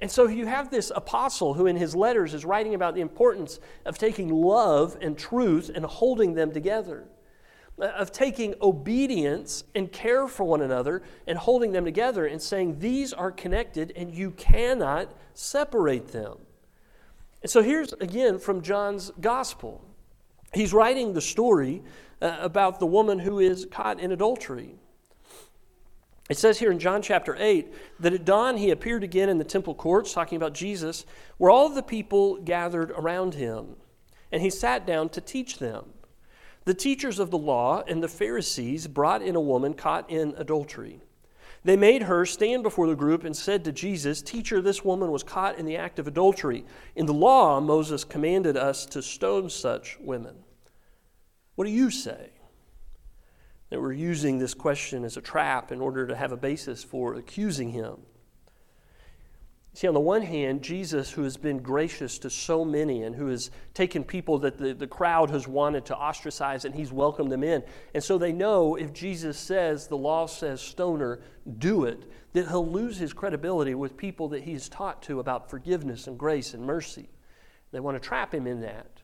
And 0.00 0.10
so 0.10 0.28
you 0.28 0.46
have 0.46 0.70
this 0.70 0.92
apostle 0.94 1.54
who, 1.54 1.66
in 1.66 1.76
his 1.76 1.96
letters, 1.96 2.34
is 2.34 2.44
writing 2.44 2.74
about 2.74 2.94
the 2.94 3.00
importance 3.00 3.60
of 3.84 3.96
taking 3.96 4.28
love 4.28 4.96
and 5.00 5.16
truth 5.16 5.70
and 5.74 5.84
holding 5.86 6.34
them 6.34 6.52
together, 6.52 7.04
uh, 7.80 7.86
of 7.86 8.12
taking 8.12 8.54
obedience 8.60 9.64
and 9.74 9.90
care 9.90 10.28
for 10.28 10.44
one 10.44 10.60
another 10.60 11.02
and 11.26 11.38
holding 11.38 11.72
them 11.72 11.84
together 11.84 12.26
and 12.26 12.42
saying 12.42 12.78
these 12.78 13.14
are 13.14 13.30
connected 13.30 13.92
and 13.96 14.14
you 14.14 14.32
cannot 14.32 15.08
separate 15.32 16.08
them. 16.08 16.36
And 17.42 17.50
so 17.50 17.62
here's 17.62 17.92
again 17.94 18.38
from 18.38 18.60
John's 18.60 19.12
gospel. 19.20 19.82
He's 20.52 20.74
writing 20.74 21.14
the 21.14 21.20
story 21.20 21.82
uh, 22.20 22.36
about 22.40 22.80
the 22.80 22.86
woman 22.86 23.18
who 23.18 23.38
is 23.38 23.66
caught 23.70 24.00
in 24.00 24.12
adultery. 24.12 24.74
It 26.28 26.38
says 26.38 26.58
here 26.58 26.72
in 26.72 26.78
John 26.78 27.02
chapter 27.02 27.36
8 27.38 27.72
that 28.00 28.12
at 28.12 28.24
dawn 28.24 28.56
he 28.56 28.70
appeared 28.70 29.04
again 29.04 29.28
in 29.28 29.38
the 29.38 29.44
temple 29.44 29.74
courts, 29.74 30.12
talking 30.12 30.36
about 30.36 30.54
Jesus, 30.54 31.06
where 31.38 31.50
all 31.50 31.68
the 31.68 31.82
people 31.82 32.36
gathered 32.36 32.90
around 32.90 33.34
him. 33.34 33.76
And 34.32 34.42
he 34.42 34.50
sat 34.50 34.86
down 34.86 35.08
to 35.10 35.20
teach 35.20 35.58
them. 35.58 35.92
The 36.64 36.74
teachers 36.74 37.20
of 37.20 37.30
the 37.30 37.38
law 37.38 37.84
and 37.86 38.02
the 38.02 38.08
Pharisees 38.08 38.88
brought 38.88 39.22
in 39.22 39.36
a 39.36 39.40
woman 39.40 39.72
caught 39.74 40.10
in 40.10 40.34
adultery. 40.36 41.00
They 41.62 41.76
made 41.76 42.02
her 42.02 42.26
stand 42.26 42.64
before 42.64 42.88
the 42.88 42.96
group 42.96 43.24
and 43.24 43.36
said 43.36 43.64
to 43.64 43.72
Jesus, 43.72 44.20
Teacher, 44.20 44.60
this 44.60 44.84
woman 44.84 45.12
was 45.12 45.22
caught 45.22 45.58
in 45.58 45.66
the 45.66 45.76
act 45.76 45.98
of 46.00 46.08
adultery. 46.08 46.64
In 46.96 47.06
the 47.06 47.14
law, 47.14 47.60
Moses 47.60 48.04
commanded 48.04 48.56
us 48.56 48.84
to 48.86 49.02
stone 49.02 49.48
such 49.48 49.96
women. 50.00 50.36
What 51.54 51.66
do 51.66 51.70
you 51.70 51.90
say? 51.90 52.30
That 53.70 53.80
we're 53.80 53.92
using 53.92 54.38
this 54.38 54.54
question 54.54 55.04
as 55.04 55.16
a 55.16 55.20
trap 55.20 55.72
in 55.72 55.80
order 55.80 56.06
to 56.06 56.14
have 56.14 56.32
a 56.32 56.36
basis 56.36 56.84
for 56.84 57.14
accusing 57.14 57.70
him. 57.70 57.96
See, 59.76 59.88
on 59.88 59.92
the 59.92 60.00
one 60.00 60.22
hand, 60.22 60.62
Jesus, 60.62 61.10
who 61.10 61.22
has 61.24 61.36
been 61.36 61.58
gracious 61.58 62.18
to 62.20 62.30
so 62.30 62.64
many 62.64 63.02
and 63.02 63.14
who 63.14 63.26
has 63.26 63.50
taken 63.74 64.04
people 64.04 64.38
that 64.38 64.56
the, 64.56 64.72
the 64.72 64.86
crowd 64.86 65.28
has 65.28 65.46
wanted 65.46 65.84
to 65.84 65.94
ostracize 65.94 66.64
and 66.64 66.74
he's 66.74 66.90
welcomed 66.90 67.30
them 67.30 67.44
in. 67.44 67.62
And 67.92 68.02
so 68.02 68.16
they 68.16 68.32
know 68.32 68.76
if 68.76 68.94
Jesus 68.94 69.38
says, 69.38 69.86
the 69.86 69.96
law 69.98 70.28
says, 70.28 70.62
stoner, 70.62 71.20
do 71.58 71.84
it, 71.84 72.10
that 72.32 72.48
he'll 72.48 72.66
lose 72.66 72.96
his 72.96 73.12
credibility 73.12 73.74
with 73.74 73.98
people 73.98 74.28
that 74.28 74.44
he's 74.44 74.70
taught 74.70 75.02
to 75.02 75.20
about 75.20 75.50
forgiveness 75.50 76.06
and 76.06 76.16
grace 76.16 76.54
and 76.54 76.64
mercy. 76.64 77.10
They 77.70 77.80
want 77.80 78.00
to 78.02 78.08
trap 78.08 78.32
him 78.32 78.46
in 78.46 78.62
that. 78.62 78.95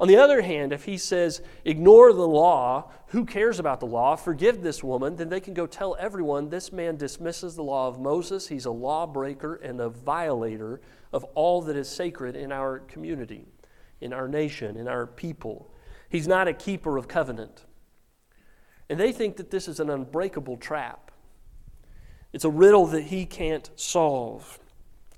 On 0.00 0.08
the 0.08 0.16
other 0.16 0.40
hand, 0.40 0.72
if 0.72 0.86
he 0.86 0.96
says, 0.96 1.42
ignore 1.62 2.14
the 2.14 2.26
law, 2.26 2.90
who 3.08 3.26
cares 3.26 3.58
about 3.58 3.80
the 3.80 3.86
law, 3.86 4.16
forgive 4.16 4.62
this 4.62 4.82
woman, 4.82 5.16
then 5.16 5.28
they 5.28 5.40
can 5.40 5.52
go 5.52 5.66
tell 5.66 5.94
everyone 6.00 6.48
this 6.48 6.72
man 6.72 6.96
dismisses 6.96 7.54
the 7.54 7.62
law 7.62 7.86
of 7.86 8.00
Moses. 8.00 8.48
He's 8.48 8.64
a 8.64 8.70
lawbreaker 8.70 9.56
and 9.56 9.78
a 9.78 9.90
violator 9.90 10.80
of 11.12 11.24
all 11.34 11.60
that 11.62 11.76
is 11.76 11.86
sacred 11.86 12.34
in 12.34 12.50
our 12.50 12.78
community, 12.78 13.46
in 14.00 14.14
our 14.14 14.26
nation, 14.26 14.78
in 14.78 14.88
our 14.88 15.06
people. 15.06 15.70
He's 16.08 16.26
not 16.26 16.48
a 16.48 16.54
keeper 16.54 16.96
of 16.96 17.06
covenant. 17.06 17.66
And 18.88 18.98
they 18.98 19.12
think 19.12 19.36
that 19.36 19.50
this 19.50 19.68
is 19.68 19.80
an 19.80 19.90
unbreakable 19.90 20.56
trap. 20.56 21.10
It's 22.32 22.46
a 22.46 22.50
riddle 22.50 22.86
that 22.86 23.02
he 23.02 23.26
can't 23.26 23.68
solve. 23.76 24.58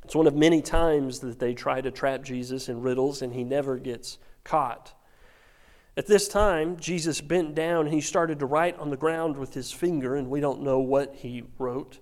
It's 0.05 0.17
one 0.17 0.27
of 0.27 0.35
many 0.35 0.61
times 0.61 1.21
that 1.21 1.39
they 1.39 1.55
try 1.55 1.81
to 1.81 1.93
trap 1.93 2.25
Jesus 2.25 2.69
in 2.69 2.83
riddles, 2.83 3.23
and 3.23 3.33
he 3.33 3.45
never 3.45 3.79
gets 3.79 4.19
caught. 4.45 4.95
At 5.97 6.07
this 6.07 6.27
time, 6.27 6.79
Jesus 6.79 7.21
bent 7.21 7.55
down 7.55 7.87
and 7.87 7.95
he 7.95 8.01
started 8.01 8.39
to 8.39 8.47
write 8.47 8.79
on 8.79 8.91
the 8.91 8.97
ground 8.97 9.37
with 9.37 9.53
his 9.53 9.73
finger, 9.73 10.17
and 10.17 10.31
we 10.31 10.41
don't 10.41 10.63
know 10.63 10.79
what 10.79 11.15
he 11.17 11.45
wrote. 11.59 11.99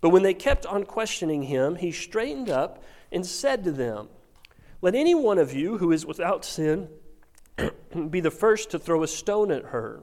But 0.00 0.10
when 0.10 0.22
they 0.22 0.34
kept 0.34 0.66
on 0.66 0.84
questioning 0.84 1.44
him, 1.44 1.76
he 1.76 1.92
straightened 1.92 2.50
up 2.50 2.82
and 3.12 3.24
said 3.24 3.62
to 3.64 3.72
them, 3.72 4.08
Let 4.82 4.94
any 4.94 5.14
one 5.14 5.38
of 5.38 5.52
you 5.52 5.78
who 5.78 5.92
is 5.92 6.04
without 6.04 6.44
sin 6.44 6.88
be 8.10 8.20
the 8.20 8.30
first 8.30 8.70
to 8.70 8.78
throw 8.78 9.02
a 9.02 9.08
stone 9.08 9.52
at 9.52 9.66
her. 9.66 10.02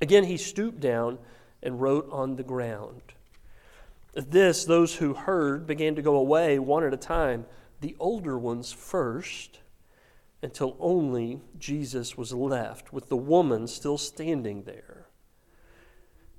Again, 0.00 0.24
he 0.24 0.36
stooped 0.36 0.80
down 0.80 1.18
and 1.62 1.80
wrote 1.80 2.08
on 2.12 2.36
the 2.36 2.42
ground. 2.44 3.00
At 4.16 4.30
this, 4.30 4.64
those 4.64 4.96
who 4.96 5.14
heard 5.14 5.66
began 5.66 5.94
to 5.96 6.02
go 6.02 6.16
away 6.16 6.58
one 6.58 6.84
at 6.84 6.94
a 6.94 6.98
time, 6.98 7.46
the 7.80 7.96
older 7.98 8.38
ones 8.38 8.72
first 8.72 9.60
until 10.42 10.76
only 10.78 11.40
Jesus 11.58 12.16
was 12.16 12.32
left, 12.32 12.92
with 12.92 13.08
the 13.08 13.16
woman 13.16 13.66
still 13.66 13.98
standing 13.98 14.62
there. 14.62 15.06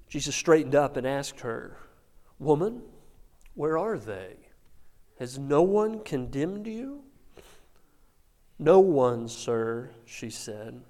Jesus 0.08 0.36
straightened 0.36 0.76
up 0.76 0.96
and 0.96 1.06
asked 1.06 1.42
her, 1.42 1.78
Woman, 2.40 2.84
where 3.56 3.78
are 3.78 3.98
they? 3.98 4.38
Has 5.20 5.40
no 5.40 5.64
one 5.64 6.04
condemned 6.04 6.68
you? 6.68 7.04
No 8.60 8.80
one, 8.80 9.28
sir, 9.28 9.92
she 10.06 10.30
said. 10.30 10.82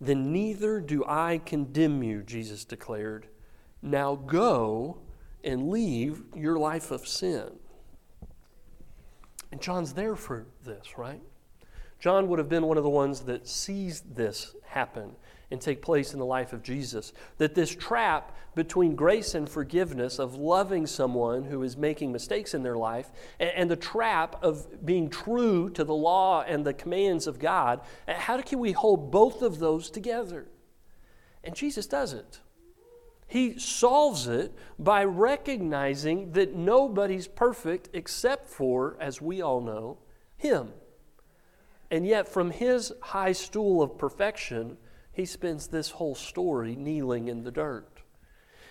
Then 0.00 0.32
neither 0.32 0.80
do 0.80 1.04
I 1.06 1.40
condemn 1.44 2.02
you, 2.02 2.22
Jesus 2.22 2.64
declared. 2.64 3.26
Now 3.82 4.14
go 4.14 4.98
and 5.44 5.68
leave 5.68 6.22
your 6.34 6.58
life 6.58 6.90
of 6.90 7.06
sin. 7.06 7.58
And 9.52 9.60
John's 9.60 9.92
there 9.92 10.16
for 10.16 10.46
this, 10.64 10.96
right? 10.96 11.20
John 12.00 12.28
would 12.28 12.38
have 12.38 12.48
been 12.48 12.66
one 12.66 12.78
of 12.78 12.82
the 12.82 12.90
ones 12.90 13.20
that 13.20 13.46
sees 13.46 14.00
this 14.00 14.56
happen 14.64 15.16
and 15.50 15.60
take 15.60 15.82
place 15.82 16.12
in 16.12 16.18
the 16.18 16.24
life 16.24 16.52
of 16.52 16.62
Jesus. 16.62 17.12
That 17.38 17.54
this 17.54 17.74
trap 17.74 18.36
between 18.54 18.94
grace 18.94 19.34
and 19.34 19.48
forgiveness, 19.48 20.18
of 20.18 20.34
loving 20.34 20.86
someone 20.86 21.44
who 21.44 21.62
is 21.62 21.76
making 21.76 22.12
mistakes 22.12 22.54
in 22.54 22.62
their 22.62 22.76
life, 22.76 23.10
and, 23.38 23.70
the 23.70 23.76
trap 23.76 24.36
of 24.42 24.84
being 24.84 25.10
true 25.10 25.68
to 25.70 25.84
the 25.84 25.94
law 25.94 26.42
and 26.42 26.64
the 26.64 26.72
commands 26.72 27.26
of 27.26 27.38
God, 27.38 27.80
how 28.08 28.40
can 28.40 28.58
we 28.58 28.72
hold 28.72 29.10
both 29.10 29.42
of 29.42 29.58
those 29.58 29.90
together? 29.90 30.46
And 31.44 31.54
Jesus 31.54 31.86
does 31.86 32.12
it. 32.12 32.40
He 33.26 33.58
solves 33.58 34.26
it 34.26 34.52
by 34.78 35.04
recognizing 35.04 36.32
that 36.32 36.54
nobody's 36.54 37.28
perfect 37.28 37.88
except 37.92 38.48
for, 38.48 38.96
as 39.00 39.20
we 39.20 39.40
all 39.40 39.60
know, 39.60 39.98
Him. 40.36 40.72
And 41.90 42.06
yet, 42.06 42.28
from 42.28 42.50
his 42.50 42.92
high 43.00 43.32
stool 43.32 43.82
of 43.82 43.98
perfection, 43.98 44.76
he 45.12 45.24
spends 45.24 45.66
this 45.66 45.90
whole 45.90 46.14
story 46.14 46.76
kneeling 46.76 47.28
in 47.28 47.42
the 47.42 47.50
dirt. 47.50 48.02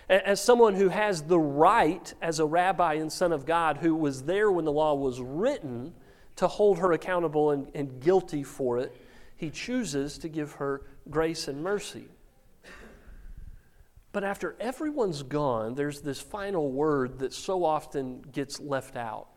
As 0.08 0.42
someone 0.42 0.74
who 0.74 0.88
has 0.88 1.22
the 1.22 1.38
right, 1.38 2.12
as 2.20 2.40
a 2.40 2.46
rabbi 2.46 2.94
and 2.94 3.12
son 3.12 3.32
of 3.32 3.46
God, 3.46 3.76
who 3.76 3.94
was 3.94 4.24
there 4.24 4.50
when 4.50 4.64
the 4.64 4.72
law 4.72 4.94
was 4.94 5.20
written, 5.20 5.94
to 6.36 6.48
hold 6.48 6.78
her 6.78 6.92
accountable 6.92 7.50
and, 7.50 7.70
and 7.74 8.00
guilty 8.00 8.42
for 8.42 8.78
it, 8.78 8.96
he 9.36 9.50
chooses 9.50 10.18
to 10.18 10.28
give 10.28 10.52
her 10.52 10.82
grace 11.08 11.48
and 11.48 11.62
mercy. 11.62 12.08
But 14.12 14.24
after 14.24 14.56
everyone's 14.58 15.22
gone, 15.22 15.74
there's 15.74 16.00
this 16.00 16.20
final 16.20 16.72
word 16.72 17.20
that 17.20 17.32
so 17.32 17.64
often 17.64 18.22
gets 18.32 18.58
left 18.58 18.96
out. 18.96 19.28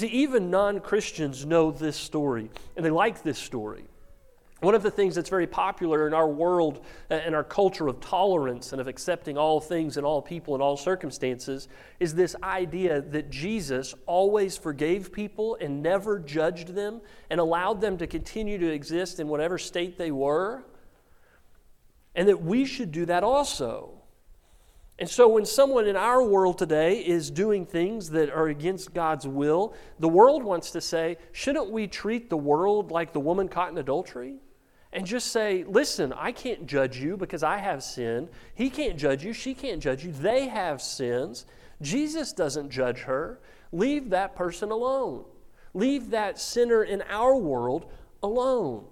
You 0.00 0.06
see, 0.06 0.14
even 0.18 0.48
non 0.48 0.78
Christians 0.78 1.44
know 1.44 1.72
this 1.72 1.96
story, 1.96 2.50
and 2.76 2.86
they 2.86 2.90
like 2.90 3.24
this 3.24 3.36
story. 3.36 3.82
One 4.60 4.76
of 4.76 4.84
the 4.84 4.92
things 4.92 5.16
that's 5.16 5.28
very 5.28 5.48
popular 5.48 6.06
in 6.06 6.14
our 6.14 6.28
world 6.28 6.84
uh, 7.10 7.14
and 7.14 7.34
our 7.34 7.42
culture 7.42 7.88
of 7.88 7.98
tolerance 7.98 8.70
and 8.70 8.80
of 8.80 8.86
accepting 8.86 9.36
all 9.36 9.60
things 9.60 9.96
and 9.96 10.06
all 10.06 10.22
people 10.22 10.54
and 10.54 10.62
all 10.62 10.76
circumstances 10.76 11.66
is 11.98 12.14
this 12.14 12.36
idea 12.44 13.00
that 13.00 13.30
Jesus 13.30 13.92
always 14.06 14.56
forgave 14.56 15.12
people 15.12 15.58
and 15.60 15.82
never 15.82 16.20
judged 16.20 16.76
them 16.76 17.00
and 17.28 17.40
allowed 17.40 17.80
them 17.80 17.98
to 17.98 18.06
continue 18.06 18.56
to 18.56 18.70
exist 18.72 19.18
in 19.18 19.26
whatever 19.26 19.58
state 19.58 19.98
they 19.98 20.12
were, 20.12 20.62
and 22.14 22.28
that 22.28 22.40
we 22.40 22.64
should 22.64 22.92
do 22.92 23.04
that 23.06 23.24
also. 23.24 23.97
And 24.98 25.08
so, 25.08 25.28
when 25.28 25.44
someone 25.44 25.86
in 25.86 25.94
our 25.94 26.22
world 26.22 26.58
today 26.58 26.98
is 26.98 27.30
doing 27.30 27.64
things 27.64 28.10
that 28.10 28.30
are 28.30 28.48
against 28.48 28.94
God's 28.94 29.28
will, 29.28 29.74
the 30.00 30.08
world 30.08 30.42
wants 30.42 30.72
to 30.72 30.80
say, 30.80 31.18
shouldn't 31.30 31.70
we 31.70 31.86
treat 31.86 32.28
the 32.28 32.36
world 32.36 32.90
like 32.90 33.12
the 33.12 33.20
woman 33.20 33.48
caught 33.48 33.70
in 33.70 33.78
adultery? 33.78 34.38
And 34.92 35.06
just 35.06 35.28
say, 35.30 35.64
listen, 35.64 36.12
I 36.14 36.32
can't 36.32 36.66
judge 36.66 36.98
you 36.98 37.16
because 37.16 37.44
I 37.44 37.58
have 37.58 37.82
sin. 37.82 38.28
He 38.54 38.70
can't 38.70 38.98
judge 38.98 39.24
you. 39.24 39.32
She 39.32 39.54
can't 39.54 39.80
judge 39.80 40.04
you. 40.04 40.10
They 40.10 40.48
have 40.48 40.82
sins. 40.82 41.46
Jesus 41.80 42.32
doesn't 42.32 42.70
judge 42.70 43.00
her. 43.00 43.38
Leave 43.70 44.10
that 44.10 44.34
person 44.34 44.70
alone. 44.72 45.24
Leave 45.74 46.10
that 46.10 46.40
sinner 46.40 46.82
in 46.82 47.02
our 47.02 47.36
world 47.36 47.92
alone. 48.22 48.84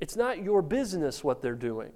It's 0.00 0.16
not 0.16 0.42
your 0.42 0.60
business 0.60 1.24
what 1.24 1.40
they're 1.40 1.54
doing. 1.54 1.92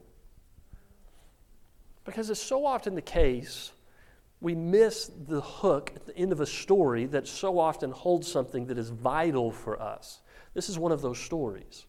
Because 2.09 2.31
it's 2.31 2.41
so 2.41 2.65
often 2.65 2.95
the 2.95 3.03
case, 3.03 3.71
we 4.41 4.55
miss 4.55 5.11
the 5.27 5.43
hook 5.43 5.93
at 5.95 6.07
the 6.07 6.17
end 6.17 6.33
of 6.33 6.41
a 6.41 6.47
story 6.47 7.05
that 7.05 7.29
so 7.29 7.59
often 7.59 7.91
holds 7.91 8.27
something 8.33 8.65
that 8.69 8.79
is 8.79 8.89
vital 8.89 9.53
for 9.53 9.79
us. 9.79 10.23
This 10.55 10.71
is 10.71 10.79
one 10.79 10.91
of 10.91 11.03
those 11.03 11.19
stories. 11.19 11.85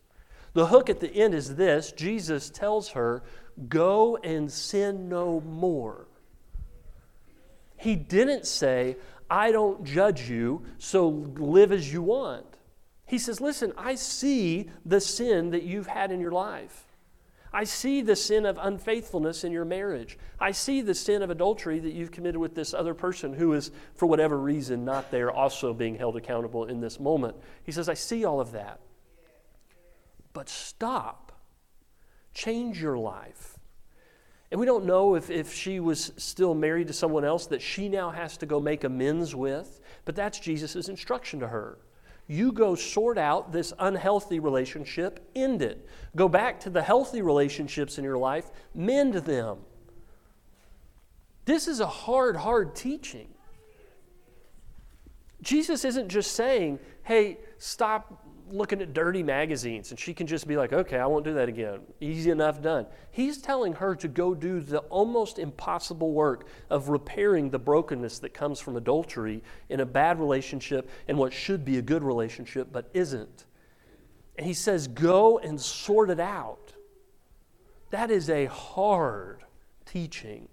The 0.51 0.65
hook 0.65 0.89
at 0.89 0.99
the 0.99 1.09
end 1.09 1.33
is 1.33 1.55
this 1.55 1.93
Jesus 1.93 2.49
tells 2.49 2.89
her, 2.89 3.23
Go 3.69 4.17
and 4.17 4.51
sin 4.51 5.07
no 5.07 5.39
more. 5.39 6.09
He 7.77 7.95
didn't 7.95 8.45
say, 8.45 8.97
I 9.29 9.53
don't 9.53 9.85
judge 9.85 10.29
you, 10.29 10.65
so 10.79 11.07
live 11.07 11.71
as 11.71 11.93
you 11.93 12.01
want. 12.01 12.57
He 13.05 13.19
says, 13.19 13.39
Listen, 13.39 13.71
I 13.77 13.95
see 13.95 14.69
the 14.85 14.99
sin 14.99 15.51
that 15.51 15.63
you've 15.63 15.87
had 15.87 16.11
in 16.11 16.19
your 16.19 16.33
life. 16.33 16.88
I 17.51 17.63
see 17.63 18.01
the 18.01 18.15
sin 18.15 18.45
of 18.45 18.59
unfaithfulness 18.61 19.43
in 19.43 19.51
your 19.51 19.65
marriage. 19.65 20.17
I 20.39 20.51
see 20.51 20.81
the 20.81 20.93
sin 20.93 21.23
of 21.23 21.29
adultery 21.29 21.79
that 21.79 21.93
you've 21.93 22.11
committed 22.11 22.37
with 22.37 22.53
this 22.53 22.73
other 22.73 22.93
person 22.93 23.33
who 23.33 23.53
is, 23.53 23.71
for 23.95 24.05
whatever 24.05 24.37
reason, 24.37 24.85
not 24.85 25.09
there, 25.09 25.31
also 25.31 25.73
being 25.73 25.95
held 25.95 26.15
accountable 26.15 26.65
in 26.65 26.79
this 26.79 26.99
moment. 26.99 27.35
He 27.63 27.71
says, 27.71 27.89
I 27.89 27.95
see 27.95 28.23
all 28.23 28.39
of 28.39 28.51
that. 28.51 28.79
But 30.33 30.47
stop. 30.47 31.31
Change 32.33 32.81
your 32.81 32.97
life. 32.97 33.57
And 34.51 34.59
we 34.59 34.65
don't 34.65 34.85
know 34.85 35.15
if, 35.15 35.29
if 35.29 35.53
she 35.53 35.79
was 35.79 36.11
still 36.17 36.55
married 36.55 36.87
to 36.87 36.93
someone 36.93 37.25
else 37.25 37.47
that 37.47 37.61
she 37.61 37.89
now 37.89 38.09
has 38.09 38.37
to 38.37 38.45
go 38.45 38.59
make 38.59 38.83
amends 38.83 39.35
with, 39.35 39.79
but 40.05 40.15
that's 40.15 40.39
Jesus' 40.39 40.89
instruction 40.89 41.39
to 41.39 41.47
her. 41.47 41.77
You 42.31 42.51
go 42.51 42.75
sort 42.75 43.17
out 43.17 43.51
this 43.51 43.73
unhealthy 43.79 44.39
relationship, 44.39 45.27
end 45.35 45.63
it. 45.63 45.89
Go 46.15 46.29
back 46.29 46.59
to 46.59 46.69
the 46.69 46.83
healthy 46.83 47.23
relationships 47.23 47.97
in 47.97 48.03
your 48.03 48.19
life, 48.19 48.51
mend 48.75 49.15
them. 49.15 49.57
This 51.45 51.67
is 51.67 51.79
a 51.79 51.87
hard, 51.87 52.35
hard 52.35 52.75
teaching. 52.75 53.29
Jesus 55.41 55.83
isn't 55.83 56.09
just 56.09 56.33
saying, 56.33 56.77
hey, 57.01 57.39
stop 57.57 58.23
looking 58.51 58.81
at 58.81 58.93
dirty 58.93 59.23
magazines 59.23 59.91
and 59.91 59.99
she 59.99 60.13
can 60.13 60.27
just 60.27 60.47
be 60.47 60.57
like, 60.57 60.73
okay, 60.73 60.97
I 60.97 61.05
won't 61.05 61.25
do 61.25 61.33
that 61.35 61.49
again. 61.49 61.79
Easy 61.99 62.31
enough 62.31 62.61
done. 62.61 62.85
He's 63.11 63.39
telling 63.39 63.73
her 63.73 63.95
to 63.95 64.07
go 64.07 64.33
do 64.33 64.59
the 64.59 64.79
almost 64.79 65.39
impossible 65.39 66.11
work 66.11 66.47
of 66.69 66.89
repairing 66.89 67.49
the 67.49 67.59
brokenness 67.59 68.19
that 68.19 68.33
comes 68.33 68.59
from 68.59 68.75
adultery 68.75 69.43
in 69.69 69.79
a 69.79 69.85
bad 69.85 70.19
relationship 70.19 70.89
and 71.07 71.17
what 71.17 71.33
should 71.33 71.63
be 71.65 71.77
a 71.77 71.81
good 71.81 72.03
relationship 72.03 72.69
but 72.71 72.89
isn't. 72.93 73.45
And 74.37 74.45
he 74.45 74.53
says, 74.53 74.87
go 74.87 75.39
and 75.39 75.59
sort 75.59 76.09
it 76.09 76.19
out. 76.19 76.73
That 77.91 78.11
is 78.11 78.29
a 78.29 78.45
hard 78.45 79.43
teaching. 79.85 80.47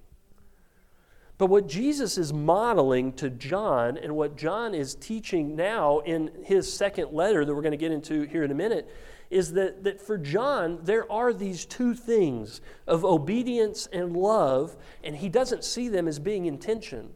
But 1.38 1.47
what 1.47 1.69
Jesus 1.69 2.16
is 2.16 2.33
modeling 2.33 3.12
to 3.14 3.28
John 3.28 3.99
and 3.99 4.16
what 4.16 4.37
John 4.37 4.75
is 4.75 4.95
teaching 4.95 5.55
now 5.55 5.99
in 6.00 6.31
his 6.45 6.73
second 6.73 7.12
letter 7.12 7.45
that 7.45 7.55
we're 7.55 7.62
going 7.62 7.73
to 7.73 7.76
get 7.76 7.93
into 7.93 8.23
here 8.23 8.43
in 8.43 8.50
a 8.50 8.55
minute 8.55 8.88
is 9.28 9.52
that, 9.52 9.85
that 9.85 10.00
for 10.00 10.16
John, 10.16 10.78
there 10.83 11.11
are 11.12 11.33
these 11.33 11.66
two 11.66 11.95
things 11.95 12.61
of 12.87 13.05
obedience 13.05 13.87
and 13.93 14.16
love, 14.16 14.76
and 15.05 15.16
he 15.16 15.28
doesn't 15.28 15.64
see 15.64 15.88
them 15.88 16.09
as 16.09 16.19
being 16.19 16.47
in 16.47 16.59
tension. 16.59 17.11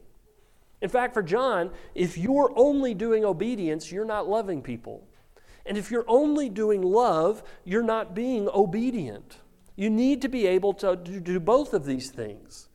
In 0.82 0.88
fact, 0.88 1.14
for 1.14 1.22
John, 1.22 1.70
if 1.94 2.18
you're 2.18 2.52
only 2.56 2.94
doing 2.94 3.24
obedience, 3.24 3.92
you're 3.92 4.04
not 4.04 4.28
loving 4.28 4.60
people. 4.60 5.06
And 5.64 5.78
if 5.78 5.90
you're 5.90 6.08
only 6.08 6.48
doing 6.48 6.82
love, 6.82 7.42
you're 7.64 7.82
not 7.82 8.14
being 8.14 8.48
obedient. 8.48 9.38
You 9.76 9.88
need 9.88 10.20
to 10.22 10.28
be 10.28 10.46
able 10.46 10.74
to 10.74 10.96
do 10.96 11.38
both 11.38 11.72
of 11.72 11.86
these 11.86 12.10
things 12.10 12.69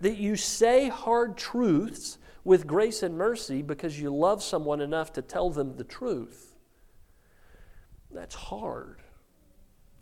that 0.00 0.16
you 0.16 0.36
say 0.36 0.88
hard 0.88 1.36
truths 1.36 2.18
with 2.44 2.66
grace 2.66 3.02
and 3.02 3.16
mercy 3.16 3.62
because 3.62 4.00
you 4.00 4.14
love 4.14 4.42
someone 4.42 4.80
enough 4.80 5.12
to 5.14 5.22
tell 5.22 5.50
them 5.50 5.76
the 5.76 5.84
truth. 5.84 6.54
That's 8.10 8.34
hard. 8.34 9.00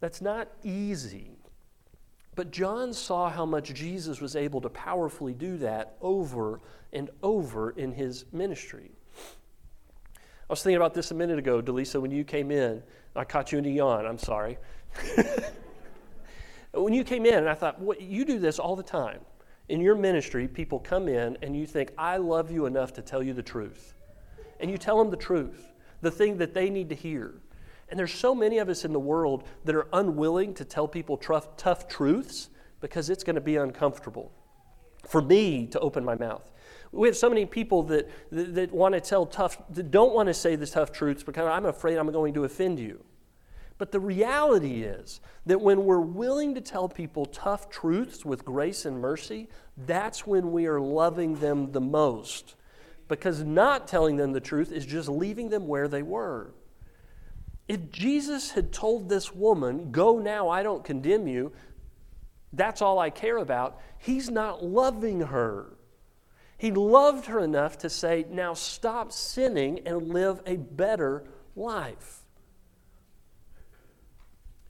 That's 0.01 0.21
not 0.21 0.49
easy. 0.63 1.39
But 2.35 2.51
John 2.51 2.93
saw 2.93 3.31
how 3.31 3.47
much 3.47 3.73
Jesus 3.73 4.21
was 4.21 4.37
able 4.37 4.61
to 4.61 4.69
powerfully 4.69 5.35
do 5.35 5.57
that 5.59 5.97
over 6.03 6.61
and 6.93 7.09
over 7.23 7.71
in 7.71 7.93
his 7.93 8.27
ministry. 8.33 8.91
I 10.07 10.53
was 10.53 10.63
thinking 10.63 10.77
about 10.77 10.95
this 10.95 11.11
a 11.11 11.15
minute 11.15 11.39
ago, 11.39 11.63
Delisa, 11.63 12.01
when 12.01 12.11
you 12.11 12.25
came 12.25 12.51
in. 12.51 12.83
I 13.17 13.25
caught 13.25 13.53
you 13.53 13.59
in 13.59 13.65
a 13.65 13.69
yawn, 13.69 14.05
I'm 14.05 14.19
sorry. 14.19 14.59
when 16.73 16.93
you 16.93 17.05
came 17.05 17.25
in, 17.25 17.35
and 17.35 17.49
I 17.49 17.55
thought, 17.55 17.81
well, 17.81 17.97
you 17.99 18.25
do 18.25 18.39
this 18.39 18.59
all 18.59 18.77
the 18.77 18.83
time 18.83 19.21
in 19.69 19.81
your 19.81 19.95
ministry, 19.95 20.47
people 20.47 20.79
come 20.79 21.09
in 21.09 21.39
and 21.43 21.57
you 21.57 21.67
think, 21.67 21.93
I 21.97 22.19
love 22.19 22.51
you 22.51 22.67
enough 22.67 22.93
to 22.95 23.03
tell 23.03 23.23
you 23.23 23.33
the 23.33 23.43
truth. 23.43 23.95
And 24.61 24.71
you 24.71 24.79
tell 24.79 24.99
them 24.99 25.11
the 25.11 25.17
truth, 25.17 25.73
the 26.01 26.11
thing 26.11 26.39
that 26.39 26.55
they 26.55 26.71
need 26.71 26.89
to 26.91 26.95
hear. 26.95 27.35
And 27.89 27.99
there's 27.99 28.13
so 28.13 28.35
many 28.35 28.59
of 28.59 28.69
us 28.69 28.85
in 28.85 28.93
the 28.93 29.01
world 29.01 29.45
that 29.65 29.75
are 29.75 29.89
unwilling 29.93 30.55
to 30.55 30.65
tell 30.65 30.89
people 30.89 31.17
tough, 31.17 31.57
tough 31.57 31.89
truths 31.89 32.51
because 32.81 33.11
it's 33.11 33.25
going 33.25 33.37
to 33.37 33.41
be 33.41 33.57
uncomfortable 33.57 34.33
for 35.07 35.23
me 35.23 35.67
to 35.69 35.81
open 35.81 36.05
my 36.05 36.15
mouth. 36.15 36.51
We 36.93 37.09
have 37.09 37.17
so 37.17 37.29
many 37.29 37.47
people 37.47 37.83
that, 37.85 38.09
that, 38.31 38.55
that 38.55 38.73
want 38.73 38.95
to 38.95 39.01
tell 39.01 39.27
tough, 39.27 39.59
that 39.71 39.91
don't 39.91 40.15
want 40.15 40.29
to 40.29 40.35
say 40.35 40.57
the 40.57 40.67
tough 40.67 40.93
truths 40.93 41.23
because 41.23 41.47
I'm 41.47 41.67
afraid 41.67 41.97
I'm 41.99 42.11
going 42.13 42.35
to 42.35 42.45
offend 42.45 42.79
you. 42.79 43.03
But 43.77 43.91
the 43.91 44.01
reality 44.01 44.83
is 44.83 45.21
that 45.47 45.61
when 45.61 45.85
we're 45.85 46.01
willing 46.01 46.55
to 46.55 46.61
tell 46.61 46.89
people 46.89 47.27
tough 47.27 47.69
truths 47.71 48.25
with 48.25 48.45
grace 48.45 48.85
and 48.85 49.01
mercy, 49.01 49.49
that's 49.77 50.27
when 50.27 50.53
we 50.53 50.67
are 50.67 50.81
loving 50.81 51.37
them 51.37 51.73
the 51.73 51.81
most. 51.81 52.55
Because 53.09 53.43
not 53.43 53.89
telling 53.89 54.17
them 54.17 54.33
the 54.33 54.41
truth 54.41 54.71
is 54.71 54.87
just 54.87 55.09
leaving 55.09 55.49
them 55.49 55.67
where 55.67 55.89
they 55.89 56.03
were. 56.03 56.55
If 57.67 57.91
Jesus 57.91 58.53
had 58.53 58.73
told 58.73 59.09
this 59.09 59.35
woman, 59.35 59.91
Go 59.91 60.19
now, 60.19 60.49
I 60.49 60.63
don't 60.63 60.85
condemn 60.85 61.27
you, 61.27 61.53
that's 62.53 62.83
all 62.83 62.99
I 62.99 63.11
care 63.11 63.39
about, 63.39 63.81
he's 63.99 64.31
not 64.31 64.65
loving 64.65 65.21
her. 65.21 65.77
He 66.57 66.71
loved 66.71 67.27
her 67.27 67.41
enough 67.41 67.79
to 67.79 67.91
say, 67.91 68.25
Now 68.31 68.55
stop 68.55 69.13
sinning 69.13 69.81
and 69.87 70.11
live 70.11 70.41
a 70.47 70.57
better 70.57 71.25
life. 71.57 72.24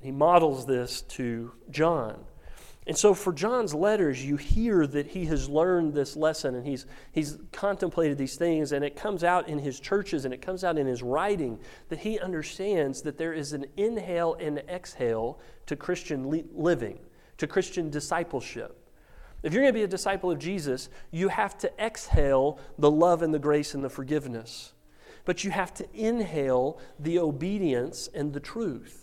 He 0.05 0.12
models 0.12 0.67
this 0.67 1.01
to 1.01 1.53
John. 1.71 2.27
And 2.87 2.95
so 2.95 3.14
for 3.14 3.33
John's 3.33 3.73
letters, 3.73 4.23
you 4.23 4.37
hear 4.37 4.87
that 4.87 5.07
he 5.07 5.25
has 5.25 5.49
learned 5.49 5.95
this 5.95 6.14
lesson 6.14 6.55
and 6.55 6.67
he's, 6.67 6.85
he's 7.12 7.38
contemplated 7.53 8.19
these 8.19 8.37
things, 8.37 8.73
and 8.73 8.85
it 8.85 8.97
comes 8.97 9.25
out 9.25 9.49
in 9.49 9.59
his 9.59 9.81
churches 9.81 10.27
and 10.27 10.35
it 10.35 10.43
comes 10.43 10.62
out 10.62 10.77
in 10.77 10.87
his 10.87 11.03
writing 11.03 11.59
that 11.88 12.01
he 12.01 12.19
understands 12.19 13.01
that 13.01 13.17
there 13.17 13.33
is 13.33 13.55
an 13.55 13.64
inhale 13.79 14.35
and 14.35 14.59
exhale 14.69 15.40
to 15.64 15.75
Christian 15.75 16.29
li- 16.29 16.45
living, 16.53 16.99
to 17.38 17.47
Christian 17.47 17.88
discipleship. 17.88 18.77
If 19.43 19.55
you're 19.55 19.62
going 19.62 19.73
to 19.73 19.79
be 19.79 19.85
a 19.85 19.88
disciple 19.88 20.31
of 20.31 20.38
Jesus, 20.38 20.90
you 21.12 21.29
have 21.29 21.57
to 21.61 21.73
exhale 21.83 22.59
the 22.79 22.90
love 22.90 23.23
and 23.23 23.33
the 23.33 23.38
grace 23.38 23.73
and 23.73 23.83
the 23.83 23.88
forgiveness. 23.88 24.75
But 25.25 25.45
you 25.45 25.51
have 25.51 25.73
to 25.73 25.87
inhale 25.95 26.79
the 26.99 27.21
obedience 27.21 28.11
and 28.14 28.35
the 28.35 28.40
truth 28.40 29.01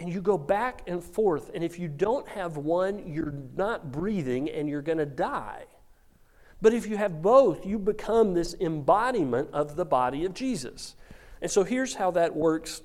and 0.00 0.12
you 0.12 0.20
go 0.20 0.38
back 0.38 0.82
and 0.86 1.04
forth. 1.04 1.50
And 1.54 1.62
if 1.62 1.78
you 1.78 1.86
don't 1.86 2.26
have 2.28 2.56
one, 2.56 3.06
you're 3.06 3.34
not 3.56 3.92
breathing 3.92 4.50
and 4.50 4.68
you're 4.68 4.82
going 4.82 4.98
to 4.98 5.06
die. 5.06 5.64
But 6.62 6.74
if 6.74 6.86
you 6.86 6.96
have 6.96 7.22
both, 7.22 7.64
you 7.64 7.78
become 7.78 8.34
this 8.34 8.54
embodiment 8.60 9.50
of 9.52 9.76
the 9.76 9.84
body 9.84 10.24
of 10.24 10.34
Jesus. 10.34 10.94
And 11.40 11.50
so 11.50 11.64
here's 11.64 11.94
how 11.94 12.10
that 12.12 12.34
works 12.34 12.82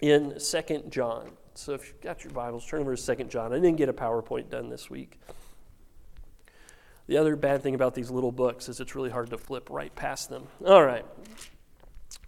in 0.00 0.38
Second 0.38 0.90
John. 0.90 1.30
So 1.54 1.72
if 1.74 1.88
you've 1.88 2.00
got 2.00 2.24
your 2.24 2.32
Bibles, 2.32 2.66
turn 2.66 2.80
over 2.80 2.94
to 2.94 3.00
Second 3.00 3.30
John. 3.30 3.52
I 3.52 3.56
didn't 3.56 3.76
get 3.76 3.88
a 3.88 3.92
PowerPoint 3.92 4.50
done 4.50 4.68
this 4.68 4.90
week. 4.90 5.18
The 7.06 7.18
other 7.18 7.36
bad 7.36 7.62
thing 7.62 7.74
about 7.74 7.94
these 7.94 8.10
little 8.10 8.32
books 8.32 8.68
is 8.68 8.80
it's 8.80 8.94
really 8.94 9.10
hard 9.10 9.30
to 9.30 9.38
flip 9.38 9.68
right 9.70 9.94
past 9.94 10.30
them. 10.30 10.46
All 10.66 10.84
right. 10.84 11.04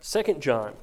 Second 0.01 0.43
John. 0.43 0.75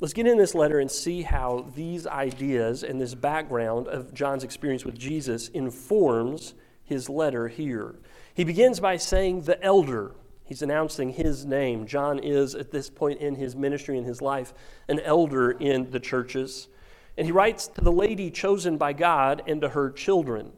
Let's 0.00 0.12
get 0.12 0.26
in 0.26 0.38
this 0.38 0.56
letter 0.56 0.80
and 0.80 0.90
see 0.90 1.22
how 1.22 1.66
these 1.76 2.04
ideas 2.04 2.82
and 2.82 3.00
this 3.00 3.14
background 3.14 3.86
of 3.86 4.12
John's 4.12 4.42
experience 4.42 4.84
with 4.84 4.98
Jesus 4.98 5.48
informs 5.48 6.54
his 6.82 7.08
letter 7.08 7.46
here. 7.46 7.94
He 8.34 8.42
begins 8.42 8.80
by 8.80 8.96
saying, 8.96 9.42
the 9.42 9.62
elder. 9.62 10.10
He's 10.44 10.62
announcing 10.62 11.10
his 11.10 11.46
name. 11.46 11.86
John 11.86 12.18
is, 12.18 12.56
at 12.56 12.72
this 12.72 12.90
point 12.90 13.20
in 13.20 13.36
his 13.36 13.54
ministry 13.54 13.96
and 13.96 14.04
his 14.04 14.20
life, 14.20 14.52
an 14.88 14.98
elder 14.98 15.52
in 15.52 15.90
the 15.92 16.00
churches. 16.00 16.66
And 17.16 17.24
he 17.24 17.32
writes 17.32 17.68
to 17.68 17.80
the 17.80 17.92
lady 17.92 18.32
chosen 18.32 18.76
by 18.76 18.94
God 18.94 19.42
and 19.46 19.60
to 19.60 19.68
her 19.68 19.90
children. 19.90 20.52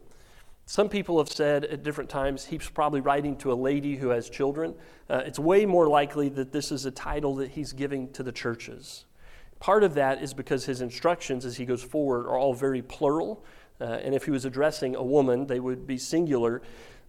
Some 0.65 0.89
people 0.89 1.19
have 1.19 1.29
said 1.29 1.63
at 1.63 1.83
different 1.83 2.09
times 2.09 2.45
he's 2.45 2.69
probably 2.69 3.01
writing 3.01 3.37
to 3.37 3.53
a 3.53 3.55
lady 3.55 3.95
who 3.95 4.09
has 4.09 4.29
children. 4.29 4.73
Uh, 5.07 5.21
it's 5.25 5.39
way 5.39 5.65
more 5.65 5.87
likely 5.87 6.27
that 6.29 6.51
this 6.51 6.71
is 6.71 6.85
a 6.85 6.91
title 6.91 7.35
that 7.35 7.51
he's 7.51 7.71
giving 7.71 8.11
to 8.13 8.23
the 8.23 8.33
churches. 8.33 9.05
Part 9.59 9.83
of 9.83 9.95
that 9.95 10.21
is 10.21 10.33
because 10.33 10.65
his 10.65 10.81
instructions 10.81 11.45
as 11.45 11.57
he 11.57 11.65
goes 11.65 11.83
forward 11.83 12.25
are 12.27 12.37
all 12.37 12.53
very 12.53 12.81
plural. 12.81 13.43
Uh, 13.79 13.85
and 13.85 14.13
if 14.13 14.25
he 14.25 14.31
was 14.31 14.45
addressing 14.45 14.95
a 14.95 15.03
woman, 15.03 15.47
they 15.47 15.59
would 15.59 15.87
be 15.87 15.97
singular. 15.97 16.61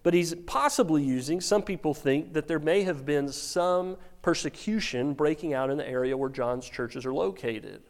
But 0.02 0.14
he's 0.14 0.34
possibly 0.34 1.02
using, 1.02 1.40
some 1.40 1.62
people 1.62 1.92
think, 1.92 2.32
that 2.32 2.46
there 2.46 2.58
may 2.58 2.82
have 2.82 3.04
been 3.04 3.30
some 3.30 3.96
persecution 4.22 5.12
breaking 5.14 5.54
out 5.54 5.70
in 5.70 5.78
the 5.78 5.88
area 5.88 6.16
where 6.16 6.30
John's 6.30 6.68
churches 6.68 7.04
are 7.04 7.12
located. 7.12 7.82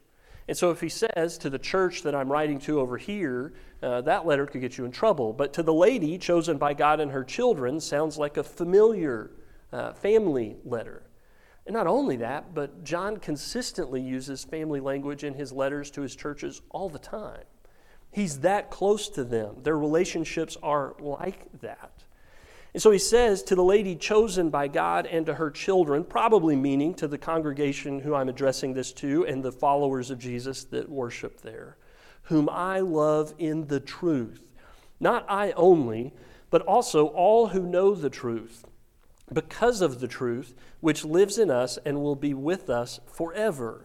And 0.49 0.57
so 0.57 0.71
if 0.71 0.81
he 0.81 0.88
says 0.88 1.37
to 1.38 1.51
the 1.51 1.59
church 1.59 2.03
that 2.03 2.14
I'm 2.14 2.33
writing 2.33 2.59
to 2.61 2.81
over 2.81 2.97
here, 2.97 3.53
uh, 3.83 4.01
that 4.03 4.27
letter 4.27 4.47
could 4.47 4.62
get 4.62 4.79
you 4.79 4.87
in 4.87 4.90
trouble. 4.90 5.35
But 5.35 5.53
to 5.55 5.62
the 5.62 5.75
lady 5.75 6.16
chosen 6.16 6.57
by 6.57 6.73
God 6.73 7.01
and 7.01 7.12
her 7.12 7.23
children 7.23 7.81
sounds 7.81 8.16
like 8.16 8.38
a 8.38 8.42
familiar 8.42 9.31
uh, 9.73 9.92
family 9.92 10.57
letter. 10.64 11.03
And 11.68 11.74
not 11.74 11.87
only 11.87 12.16
that, 12.16 12.54
but 12.54 12.83
John 12.83 13.18
consistently 13.18 14.00
uses 14.00 14.42
family 14.42 14.81
language 14.81 15.22
in 15.22 15.35
his 15.35 15.52
letters 15.52 15.90
to 15.90 16.00
his 16.00 16.16
churches 16.16 16.62
all 16.70 16.88
the 16.88 16.98
time. 16.98 17.42
He's 18.11 18.40
that 18.40 18.70
close 18.70 19.11
to 19.11 19.22
them. 19.22 19.57
Their 19.64 19.76
relationships 19.76 20.57
are 20.62 20.94
like 20.98 21.61
that. 21.61 21.92
And 22.72 22.83
so 22.83 22.90
he 22.90 22.98
says 22.98 23.42
to 23.42 23.54
the 23.54 23.62
lady 23.62 23.96
chosen 23.96 24.48
by 24.48 24.68
God 24.68 25.04
and 25.04 25.26
to 25.26 25.35
her 25.35 25.50
children, 25.50 26.04
probably 26.04 26.57
meaning 26.57 26.94
to 26.94 27.07
the 27.07 27.18
congregation 27.18 28.00
who 28.00 28.14
I'm 28.14 28.31
addressing 28.31 28.72
this 28.72 28.90
to 28.94 29.26
and 29.26 29.42
the 29.42 29.52
followers 29.52 30.11
of 30.11 30.18
Jesus 30.18 30.64
that 30.64 30.88
worship 30.88 31.42
there, 31.42 31.76
whom 32.22 32.48
I 32.48 32.81
love 32.81 33.35
in 33.38 33.66
the 33.66 33.81
truth. 33.81 34.54
Not 35.00 35.26
I 35.28 35.52
only, 35.52 36.14
but 36.48 36.62
also 36.62 37.09
all 37.09 37.48
who 37.48 37.66
know 37.66 37.94
the 37.94 38.09
truth, 38.09 38.64
because 39.33 39.81
of 39.81 40.01
the 40.01 40.09
truth 40.09 40.55
which 40.81 41.05
lives 41.05 41.38
in 41.38 41.51
us 41.51 41.79
and 41.85 42.03
will 42.03 42.17
be 42.17 42.35
with 42.35 42.71
us 42.71 43.01
forever. 43.07 43.85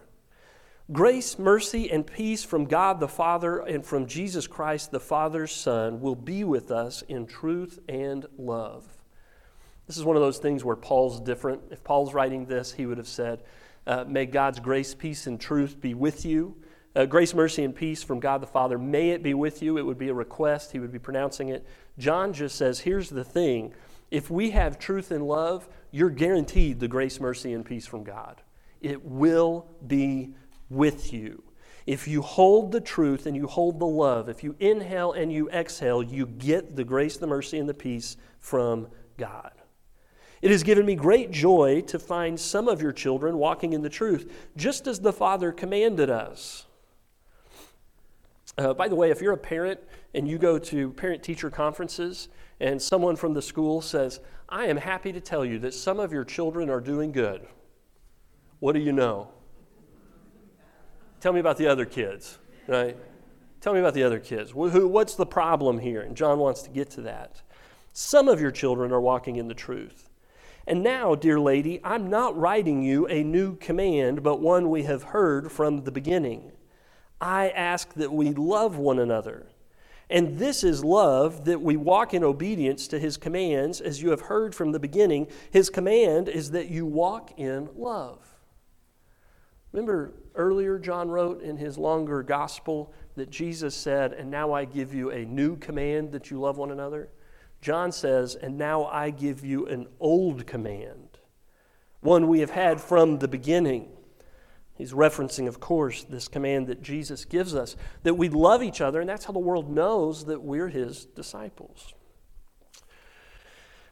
Grace, 0.92 1.38
mercy, 1.38 1.90
and 1.90 2.06
peace 2.06 2.44
from 2.44 2.66
God 2.66 3.00
the 3.00 3.08
Father 3.08 3.58
and 3.58 3.84
from 3.84 4.06
Jesus 4.06 4.46
Christ 4.46 4.90
the 4.90 5.00
Father's 5.00 5.52
Son 5.52 6.00
will 6.00 6.14
be 6.14 6.44
with 6.44 6.70
us 6.70 7.02
in 7.02 7.26
truth 7.26 7.78
and 7.88 8.26
love. 8.36 8.86
This 9.86 9.96
is 9.96 10.04
one 10.04 10.16
of 10.16 10.22
those 10.22 10.38
things 10.38 10.64
where 10.64 10.76
Paul's 10.76 11.20
different. 11.20 11.62
If 11.70 11.82
Paul's 11.84 12.14
writing 12.14 12.46
this, 12.46 12.72
he 12.72 12.86
would 12.86 12.98
have 12.98 13.08
said, 13.08 13.42
uh, 13.86 14.04
May 14.06 14.26
God's 14.26 14.60
grace, 14.60 14.94
peace, 14.94 15.26
and 15.26 15.40
truth 15.40 15.80
be 15.80 15.94
with 15.94 16.24
you. 16.24 16.56
Uh, 16.96 17.06
grace, 17.06 17.34
mercy, 17.34 17.64
and 17.64 17.74
peace 17.74 18.02
from 18.02 18.20
God 18.20 18.40
the 18.40 18.46
Father. 18.46 18.78
May 18.78 19.10
it 19.10 19.22
be 19.22 19.34
with 19.34 19.62
you. 19.62 19.78
It 19.78 19.82
would 19.82 19.98
be 19.98 20.08
a 20.08 20.14
request. 20.14 20.72
He 20.72 20.78
would 20.78 20.92
be 20.92 20.98
pronouncing 20.98 21.48
it. 21.48 21.66
John 21.98 22.32
just 22.32 22.56
says, 22.56 22.80
Here's 22.80 23.10
the 23.10 23.24
thing. 23.24 23.74
If 24.14 24.30
we 24.30 24.52
have 24.52 24.78
truth 24.78 25.10
and 25.10 25.26
love, 25.26 25.68
you're 25.90 26.08
guaranteed 26.08 26.78
the 26.78 26.86
grace, 26.86 27.18
mercy, 27.18 27.52
and 27.52 27.66
peace 27.66 27.84
from 27.84 28.04
God. 28.04 28.42
It 28.80 29.04
will 29.04 29.66
be 29.84 30.34
with 30.70 31.12
you. 31.12 31.42
If 31.84 32.06
you 32.06 32.22
hold 32.22 32.70
the 32.70 32.80
truth 32.80 33.26
and 33.26 33.34
you 33.34 33.48
hold 33.48 33.80
the 33.80 33.86
love, 33.86 34.28
if 34.28 34.44
you 34.44 34.54
inhale 34.60 35.14
and 35.14 35.32
you 35.32 35.50
exhale, 35.50 36.00
you 36.00 36.26
get 36.26 36.76
the 36.76 36.84
grace, 36.84 37.16
the 37.16 37.26
mercy, 37.26 37.58
and 37.58 37.68
the 37.68 37.74
peace 37.74 38.16
from 38.38 38.86
God. 39.16 39.50
It 40.40 40.52
has 40.52 40.62
given 40.62 40.86
me 40.86 40.94
great 40.94 41.32
joy 41.32 41.80
to 41.88 41.98
find 41.98 42.38
some 42.38 42.68
of 42.68 42.80
your 42.80 42.92
children 42.92 43.36
walking 43.36 43.72
in 43.72 43.82
the 43.82 43.90
truth, 43.90 44.32
just 44.56 44.86
as 44.86 45.00
the 45.00 45.12
Father 45.12 45.50
commanded 45.50 46.08
us. 46.08 46.66
Uh, 48.56 48.72
by 48.74 48.86
the 48.86 48.94
way, 48.94 49.10
if 49.10 49.20
you're 49.20 49.32
a 49.32 49.36
parent 49.36 49.80
and 50.14 50.28
you 50.28 50.38
go 50.38 50.56
to 50.60 50.90
parent 50.92 51.24
teacher 51.24 51.50
conferences 51.50 52.28
and 52.60 52.80
someone 52.80 53.16
from 53.16 53.34
the 53.34 53.42
school 53.42 53.80
says, 53.80 54.20
I 54.48 54.66
am 54.66 54.76
happy 54.76 55.12
to 55.12 55.20
tell 55.20 55.44
you 55.44 55.58
that 55.60 55.74
some 55.74 55.98
of 55.98 56.12
your 56.12 56.24
children 56.24 56.70
are 56.70 56.80
doing 56.80 57.12
good, 57.12 57.46
what 58.60 58.72
do 58.72 58.80
you 58.80 58.92
know? 58.92 59.28
Tell 61.20 61.32
me 61.32 61.40
about 61.40 61.56
the 61.56 61.66
other 61.66 61.84
kids, 61.84 62.38
right? 62.66 62.96
Tell 63.60 63.72
me 63.72 63.80
about 63.80 63.94
the 63.94 64.02
other 64.02 64.18
kids. 64.20 64.54
What's 64.54 65.14
the 65.14 65.26
problem 65.26 65.78
here? 65.78 66.02
And 66.02 66.16
John 66.16 66.38
wants 66.38 66.62
to 66.62 66.70
get 66.70 66.90
to 66.90 67.00
that. 67.02 67.42
Some 67.92 68.28
of 68.28 68.40
your 68.40 68.50
children 68.50 68.92
are 68.92 69.00
walking 69.00 69.36
in 69.36 69.48
the 69.48 69.54
truth. 69.54 70.10
And 70.66 70.82
now, 70.82 71.14
dear 71.14 71.40
lady, 71.40 71.80
I'm 71.84 72.08
not 72.08 72.38
writing 72.38 72.82
you 72.82 73.06
a 73.06 73.22
new 73.22 73.56
command, 73.56 74.22
but 74.22 74.40
one 74.40 74.70
we 74.70 74.82
have 74.84 75.02
heard 75.02 75.52
from 75.52 75.84
the 75.84 75.92
beginning. 75.92 76.52
I 77.20 77.50
ask 77.50 77.94
that 77.94 78.12
we 78.12 78.32
love 78.32 78.76
one 78.76 78.98
another. 78.98 79.46
And 80.14 80.38
this 80.38 80.62
is 80.62 80.84
love, 80.84 81.44
that 81.46 81.60
we 81.60 81.76
walk 81.76 82.14
in 82.14 82.22
obedience 82.22 82.86
to 82.86 83.00
his 83.00 83.16
commands, 83.16 83.80
as 83.80 84.00
you 84.00 84.10
have 84.10 84.20
heard 84.20 84.54
from 84.54 84.70
the 84.70 84.78
beginning. 84.78 85.26
His 85.50 85.70
command 85.70 86.28
is 86.28 86.52
that 86.52 86.68
you 86.68 86.86
walk 86.86 87.32
in 87.36 87.68
love. 87.76 88.20
Remember 89.72 90.14
earlier, 90.36 90.78
John 90.78 91.08
wrote 91.08 91.42
in 91.42 91.56
his 91.56 91.76
longer 91.76 92.22
gospel 92.22 92.92
that 93.16 93.28
Jesus 93.28 93.74
said, 93.74 94.12
And 94.12 94.30
now 94.30 94.52
I 94.52 94.66
give 94.66 94.94
you 94.94 95.10
a 95.10 95.24
new 95.24 95.56
command 95.56 96.12
that 96.12 96.30
you 96.30 96.38
love 96.38 96.58
one 96.58 96.70
another? 96.70 97.08
John 97.60 97.90
says, 97.90 98.36
And 98.36 98.56
now 98.56 98.84
I 98.84 99.10
give 99.10 99.44
you 99.44 99.66
an 99.66 99.88
old 99.98 100.46
command, 100.46 101.18
one 102.02 102.28
we 102.28 102.38
have 102.38 102.50
had 102.50 102.80
from 102.80 103.18
the 103.18 103.26
beginning. 103.26 103.88
He's 104.76 104.92
referencing, 104.92 105.46
of 105.46 105.60
course, 105.60 106.04
this 106.04 106.26
command 106.26 106.66
that 106.66 106.82
Jesus 106.82 107.24
gives 107.24 107.54
us 107.54 107.76
that 108.02 108.14
we 108.14 108.28
love 108.28 108.62
each 108.62 108.80
other, 108.80 109.00
and 109.00 109.08
that's 109.08 109.24
how 109.24 109.32
the 109.32 109.38
world 109.38 109.70
knows 109.70 110.24
that 110.24 110.42
we're 110.42 110.68
his 110.68 111.04
disciples. 111.04 111.94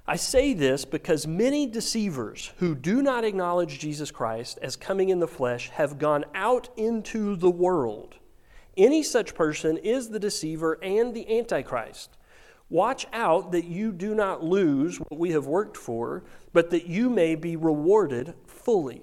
I 0.04 0.16
say 0.16 0.52
this 0.52 0.84
because 0.84 1.28
many 1.28 1.68
deceivers 1.68 2.52
who 2.56 2.74
do 2.74 3.00
not 3.02 3.24
acknowledge 3.24 3.78
Jesus 3.78 4.10
Christ 4.10 4.58
as 4.60 4.74
coming 4.74 5.10
in 5.10 5.20
the 5.20 5.28
flesh 5.28 5.68
have 5.70 6.00
gone 6.00 6.24
out 6.34 6.68
into 6.76 7.36
the 7.36 7.50
world. 7.50 8.16
Any 8.76 9.04
such 9.04 9.36
person 9.36 9.76
is 9.76 10.08
the 10.08 10.18
deceiver 10.18 10.78
and 10.82 11.14
the 11.14 11.38
antichrist. 11.38 12.16
Watch 12.68 13.06
out 13.12 13.52
that 13.52 13.66
you 13.66 13.92
do 13.92 14.14
not 14.14 14.42
lose 14.42 14.98
what 14.98 15.18
we 15.18 15.30
have 15.30 15.46
worked 15.46 15.76
for, 15.76 16.24
but 16.52 16.70
that 16.70 16.86
you 16.86 17.08
may 17.08 17.36
be 17.36 17.54
rewarded 17.54 18.34
fully. 18.46 19.02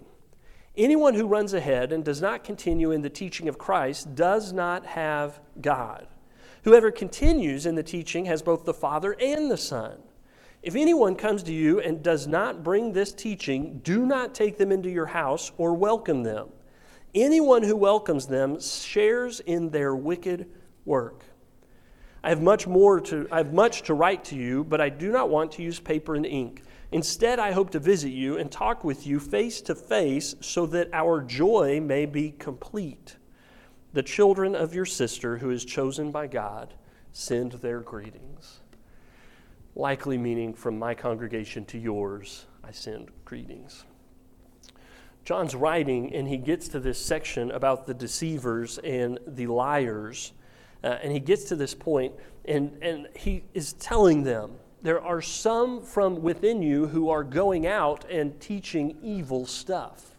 Anyone 0.80 1.14
who 1.14 1.28
runs 1.28 1.54
ahead 1.54 1.92
and 1.92 2.06
does 2.06 2.22
not 2.22 2.46
continue 2.46 2.92
in 2.92 3.02
the 3.02 3.10
teaching 3.10 3.50
of 3.50 3.58
Christ 3.58 4.16
does 4.16 4.54
not 4.54 4.86
have 4.86 5.42
God. 5.60 6.08
Whoever 6.64 6.90
continues 6.90 7.66
in 7.66 7.76
the 7.76 7.84
teaching 7.84 8.24
has 8.28 8.42
both 8.42 8.64
the 8.64 8.74
Father 8.74 9.14
and 9.20 9.52
the 9.52 9.58
Son. 9.58 9.98
If 10.64 10.78
anyone 10.78 11.18
comes 11.18 11.44
to 11.44 11.52
you 11.52 11.82
and 11.82 12.02
does 12.02 12.28
not 12.28 12.64
bring 12.64 12.94
this 12.94 13.12
teaching, 13.12 13.82
do 13.84 14.06
not 14.06 14.34
take 14.34 14.58
them 14.58 14.72
into 14.72 14.90
your 14.90 15.08
house 15.08 15.52
or 15.58 15.74
welcome 15.74 16.24
them. 16.24 16.48
Anyone 17.14 17.64
who 17.64 17.76
welcomes 17.76 18.28
them 18.28 18.62
shares 18.62 19.42
in 19.42 19.72
their 19.72 19.94
wicked 19.94 20.50
work. 20.86 21.26
I 22.24 22.30
have 22.30 22.42
much 22.42 22.68
more 22.68 23.02
to 23.02 23.28
I 23.34 23.40
have 23.40 23.52
much 23.52 23.82
to 23.84 23.94
write 23.94 24.24
to 24.26 24.38
you, 24.38 24.64
but 24.64 24.80
I 24.80 24.88
do 24.88 25.12
not 25.12 25.30
want 25.30 25.52
to 25.54 25.62
use 25.62 25.78
paper 25.78 26.16
and 26.16 26.26
ink. 26.26 26.64
Instead, 26.92 27.40
I 27.40 27.52
hope 27.52 27.70
to 27.72 27.80
visit 27.80 28.10
you 28.10 28.38
and 28.38 28.52
talk 28.52 28.84
with 28.84 29.06
you 29.06 29.20
face 29.20 29.62
to 29.62 29.76
face 29.76 30.36
so 30.42 30.66
that 30.68 30.90
our 30.94 31.22
joy 31.22 31.80
may 31.80 32.06
be 32.06 32.32
complete. 32.32 33.18
The 33.94 34.04
children 34.04 34.56
of 34.56 34.74
your 34.74 34.86
sister 34.86 35.38
who 35.38 35.52
is 35.52 35.66
chosen 35.66 36.12
by 36.12 36.28
God 36.28 36.74
send 37.12 37.54
their 37.54 37.80
greetings 37.80 38.60
likely 39.80 40.18
meaning 40.18 40.54
from 40.54 40.78
my 40.78 40.94
congregation 40.94 41.66
to 41.66 41.78
yours, 41.78 42.46
I 42.64 42.72
send 42.72 43.10
greetings. 43.26 43.86
John's 45.24 45.56
writing, 45.56 46.14
and 46.14 46.28
he 46.28 46.38
gets 46.38 46.68
to 46.70 46.80
this 46.80 47.04
section 47.04 47.52
about 47.52 47.86
the 47.86 47.94
deceivers 47.94 48.78
and 48.80 49.20
the 49.28 49.48
liars. 49.48 50.34
Uh, 50.84 50.98
and 51.04 51.12
he 51.12 51.20
gets 51.20 51.46
to 51.46 51.56
this 51.56 51.74
point, 51.74 52.14
and, 52.46 52.78
and 52.82 53.08
he 53.16 53.44
is 53.54 53.74
telling 53.74 54.24
them 54.24 54.52
there 54.82 55.02
are 55.02 55.22
some 55.22 55.82
from 55.82 56.22
within 56.22 56.62
you 56.62 56.88
who 56.88 57.10
are 57.10 57.24
going 57.24 57.68
out 57.68 58.06
and 58.10 58.40
teaching 58.40 58.98
evil 59.04 59.46
stuff. 59.46 60.16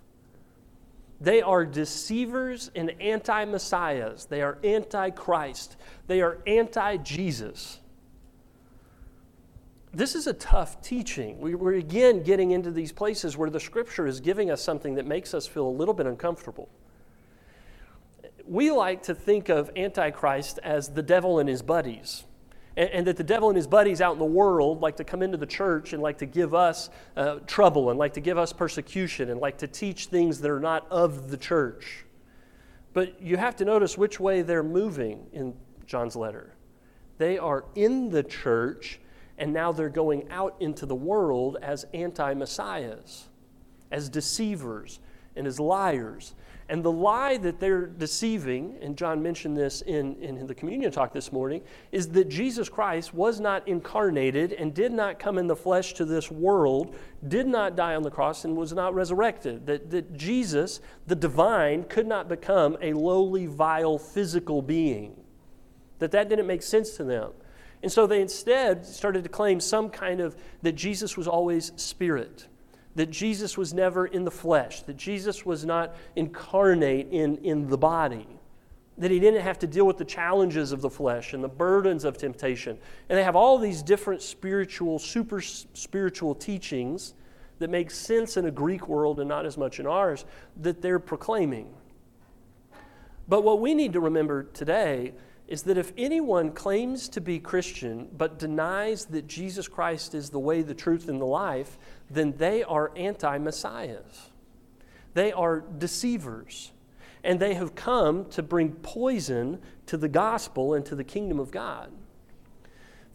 They 1.20 1.42
are 1.42 1.66
deceivers 1.66 2.70
and 2.74 2.90
anti 3.00 3.44
messiahs. 3.44 4.26
They 4.26 4.42
are 4.42 4.58
anti 4.64 5.10
Christ. 5.10 5.76
They 6.06 6.20
are 6.20 6.38
anti 6.46 6.96
Jesus 6.98 7.80
this 9.92 10.14
is 10.14 10.26
a 10.26 10.32
tough 10.32 10.80
teaching. 10.82 11.40
We, 11.40 11.54
are 11.54 11.72
again 11.72 12.22
getting 12.22 12.52
into 12.52 12.70
these 12.70 12.92
places 12.92 13.36
where 13.36 13.50
the 13.50 13.60
scripture 13.60 14.06
is 14.06 14.20
giving 14.20 14.50
us 14.50 14.62
something 14.62 14.94
that 14.94 15.06
makes 15.06 15.34
us 15.34 15.46
feel 15.46 15.66
a 15.66 15.70
little 15.70 15.94
bit 15.94 16.06
uncomfortable. 16.06 16.68
We 18.46 18.70
like 18.70 19.02
to 19.04 19.14
think 19.14 19.48
of 19.48 19.70
Antichrist 19.76 20.58
as 20.62 20.90
the 20.90 21.02
devil 21.02 21.38
and 21.38 21.48
his 21.48 21.62
buddies. 21.62 22.24
And, 22.80 22.88
and 22.90 23.06
that 23.08 23.18
the 23.18 23.24
devil 23.24 23.50
and 23.50 23.56
his 23.56 23.66
buddies 23.66 24.00
out 24.00 24.14
in 24.14 24.18
the 24.18 24.24
world 24.24 24.80
like 24.80 24.96
to 24.96 25.04
come 25.04 25.20
into 25.20 25.36
the 25.36 25.44
church 25.44 25.92
and 25.92 26.02
like 26.02 26.16
to 26.18 26.26
give 26.26 26.54
us 26.54 26.88
uh, 27.14 27.40
trouble 27.46 27.90
and 27.90 27.98
like 27.98 28.14
to 28.14 28.20
give 28.20 28.38
us 28.38 28.54
persecution 28.54 29.28
and 29.28 29.38
like 29.38 29.58
to 29.58 29.66
teach 29.66 30.06
things 30.06 30.40
that 30.40 30.50
are 30.50 30.60
not 30.60 30.86
of 30.90 31.30
the 31.30 31.36
church. 31.36 32.06
But 32.94 33.20
you 33.20 33.36
have 33.36 33.54
to 33.56 33.66
notice 33.66 33.98
which 33.98 34.18
way 34.18 34.40
they're 34.40 34.62
moving 34.62 35.26
in 35.34 35.54
John's 35.84 36.16
letter. 36.16 36.54
They 37.18 37.36
are 37.36 37.66
in 37.74 38.08
the 38.08 38.22
church 38.22 38.98
and 39.36 39.52
now 39.52 39.72
they're 39.72 39.90
going 39.90 40.30
out 40.30 40.56
into 40.60 40.86
the 40.86 40.94
world 40.94 41.58
as 41.60 41.84
anti 41.92 42.32
messiahs, 42.32 43.28
as 43.90 44.08
deceivers, 44.08 45.00
and 45.36 45.46
as 45.46 45.60
liars. 45.60 46.32
And 46.70 46.84
the 46.84 46.92
lie 46.92 47.36
that 47.38 47.58
they're 47.58 47.86
deceiving, 47.86 48.78
and 48.80 48.96
John 48.96 49.20
mentioned 49.20 49.56
this 49.56 49.82
in, 49.82 50.14
in 50.22 50.46
the 50.46 50.54
communion 50.54 50.92
talk 50.92 51.12
this 51.12 51.32
morning, 51.32 51.62
is 51.90 52.10
that 52.10 52.28
Jesus 52.28 52.68
Christ 52.68 53.12
was 53.12 53.40
not 53.40 53.66
incarnated 53.66 54.52
and 54.52 54.72
did 54.72 54.92
not 54.92 55.18
come 55.18 55.36
in 55.36 55.48
the 55.48 55.56
flesh 55.56 55.94
to 55.94 56.04
this 56.04 56.30
world, 56.30 56.94
did 57.26 57.48
not 57.48 57.74
die 57.74 57.96
on 57.96 58.04
the 58.04 58.10
cross, 58.10 58.44
and 58.44 58.56
was 58.56 58.72
not 58.72 58.94
resurrected. 58.94 59.66
That, 59.66 59.90
that 59.90 60.16
Jesus, 60.16 60.80
the 61.08 61.16
divine, 61.16 61.82
could 61.82 62.06
not 62.06 62.28
become 62.28 62.78
a 62.80 62.92
lowly, 62.92 63.46
vile, 63.46 63.98
physical 63.98 64.62
being. 64.62 65.16
That 65.98 66.12
that 66.12 66.28
didn't 66.28 66.46
make 66.46 66.62
sense 66.62 66.96
to 66.98 67.02
them. 67.02 67.32
And 67.82 67.90
so 67.90 68.06
they 68.06 68.20
instead 68.20 68.86
started 68.86 69.24
to 69.24 69.28
claim 69.28 69.58
some 69.58 69.90
kind 69.90 70.20
of 70.20 70.36
that 70.62 70.76
Jesus 70.76 71.16
was 71.16 71.26
always 71.26 71.72
spirit, 71.74 72.46
that 72.94 73.10
Jesus 73.10 73.56
was 73.56 73.72
never 73.72 74.06
in 74.06 74.24
the 74.24 74.30
flesh, 74.30 74.82
that 74.82 74.96
Jesus 74.96 75.46
was 75.46 75.64
not 75.64 75.94
incarnate 76.16 77.08
in, 77.10 77.36
in 77.38 77.68
the 77.68 77.78
body, 77.78 78.26
that 78.98 79.10
he 79.10 79.20
didn't 79.20 79.42
have 79.42 79.58
to 79.60 79.66
deal 79.66 79.86
with 79.86 79.96
the 79.96 80.04
challenges 80.04 80.72
of 80.72 80.80
the 80.80 80.90
flesh 80.90 81.32
and 81.32 81.42
the 81.42 81.48
burdens 81.48 82.04
of 82.04 82.18
temptation. 82.18 82.76
And 83.08 83.18
they 83.18 83.22
have 83.22 83.36
all 83.36 83.58
these 83.58 83.82
different 83.82 84.22
spiritual, 84.22 84.98
super 84.98 85.40
spiritual 85.40 86.34
teachings 86.34 87.14
that 87.60 87.70
make 87.70 87.90
sense 87.90 88.36
in 88.36 88.46
a 88.46 88.50
Greek 88.50 88.88
world 88.88 89.20
and 89.20 89.28
not 89.28 89.46
as 89.46 89.56
much 89.56 89.80
in 89.80 89.86
ours 89.86 90.24
that 90.56 90.82
they're 90.82 90.98
proclaiming. 90.98 91.72
But 93.28 93.44
what 93.44 93.60
we 93.60 93.74
need 93.74 93.92
to 93.92 94.00
remember 94.00 94.42
today 94.42 95.12
is 95.46 95.62
that 95.64 95.76
if 95.76 95.92
anyone 95.96 96.52
claims 96.52 97.08
to 97.10 97.20
be 97.20 97.38
Christian 97.38 98.08
but 98.16 98.38
denies 98.38 99.04
that 99.06 99.26
Jesus 99.26 99.68
Christ 99.68 100.14
is 100.14 100.30
the 100.30 100.38
way, 100.38 100.62
the 100.62 100.74
truth, 100.74 101.08
and 101.08 101.20
the 101.20 101.26
life, 101.26 101.76
then 102.10 102.34
they 102.36 102.62
are 102.62 102.90
anti 102.96 103.38
messiahs. 103.38 104.30
They 105.14 105.32
are 105.32 105.60
deceivers. 105.60 106.72
And 107.22 107.38
they 107.38 107.54
have 107.54 107.74
come 107.74 108.24
to 108.30 108.42
bring 108.42 108.72
poison 108.72 109.60
to 109.86 109.96
the 109.96 110.08
gospel 110.08 110.74
and 110.74 110.84
to 110.86 110.94
the 110.94 111.04
kingdom 111.04 111.38
of 111.38 111.50
God. 111.50 111.92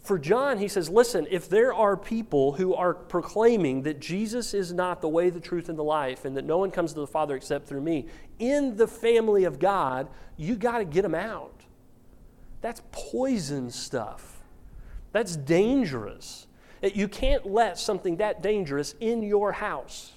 For 0.06 0.20
John, 0.20 0.58
he 0.58 0.68
says, 0.68 0.88
listen, 0.88 1.26
if 1.32 1.48
there 1.48 1.74
are 1.74 1.96
people 1.96 2.52
who 2.52 2.74
are 2.74 2.94
proclaiming 2.94 3.82
that 3.82 3.98
Jesus 3.98 4.54
is 4.54 4.72
not 4.72 5.00
the 5.00 5.08
way, 5.08 5.30
the 5.30 5.40
truth, 5.40 5.68
and 5.68 5.76
the 5.76 5.82
life, 5.82 6.24
and 6.24 6.36
that 6.36 6.44
no 6.44 6.58
one 6.58 6.70
comes 6.70 6.92
to 6.92 7.00
the 7.00 7.08
Father 7.08 7.34
except 7.34 7.66
through 7.66 7.80
me, 7.80 8.06
in 8.38 8.76
the 8.76 8.86
family 8.86 9.42
of 9.42 9.58
God, 9.58 10.06
you 10.36 10.54
got 10.54 10.78
to 10.78 10.84
get 10.84 11.02
them 11.02 11.16
out. 11.16 11.62
That's 12.60 12.82
poison 12.92 13.68
stuff. 13.68 14.44
That's 15.10 15.34
dangerous. 15.34 16.45
You 16.82 17.08
can't 17.08 17.46
let 17.46 17.78
something 17.78 18.16
that 18.16 18.42
dangerous 18.42 18.94
in 19.00 19.22
your 19.22 19.52
house, 19.52 20.12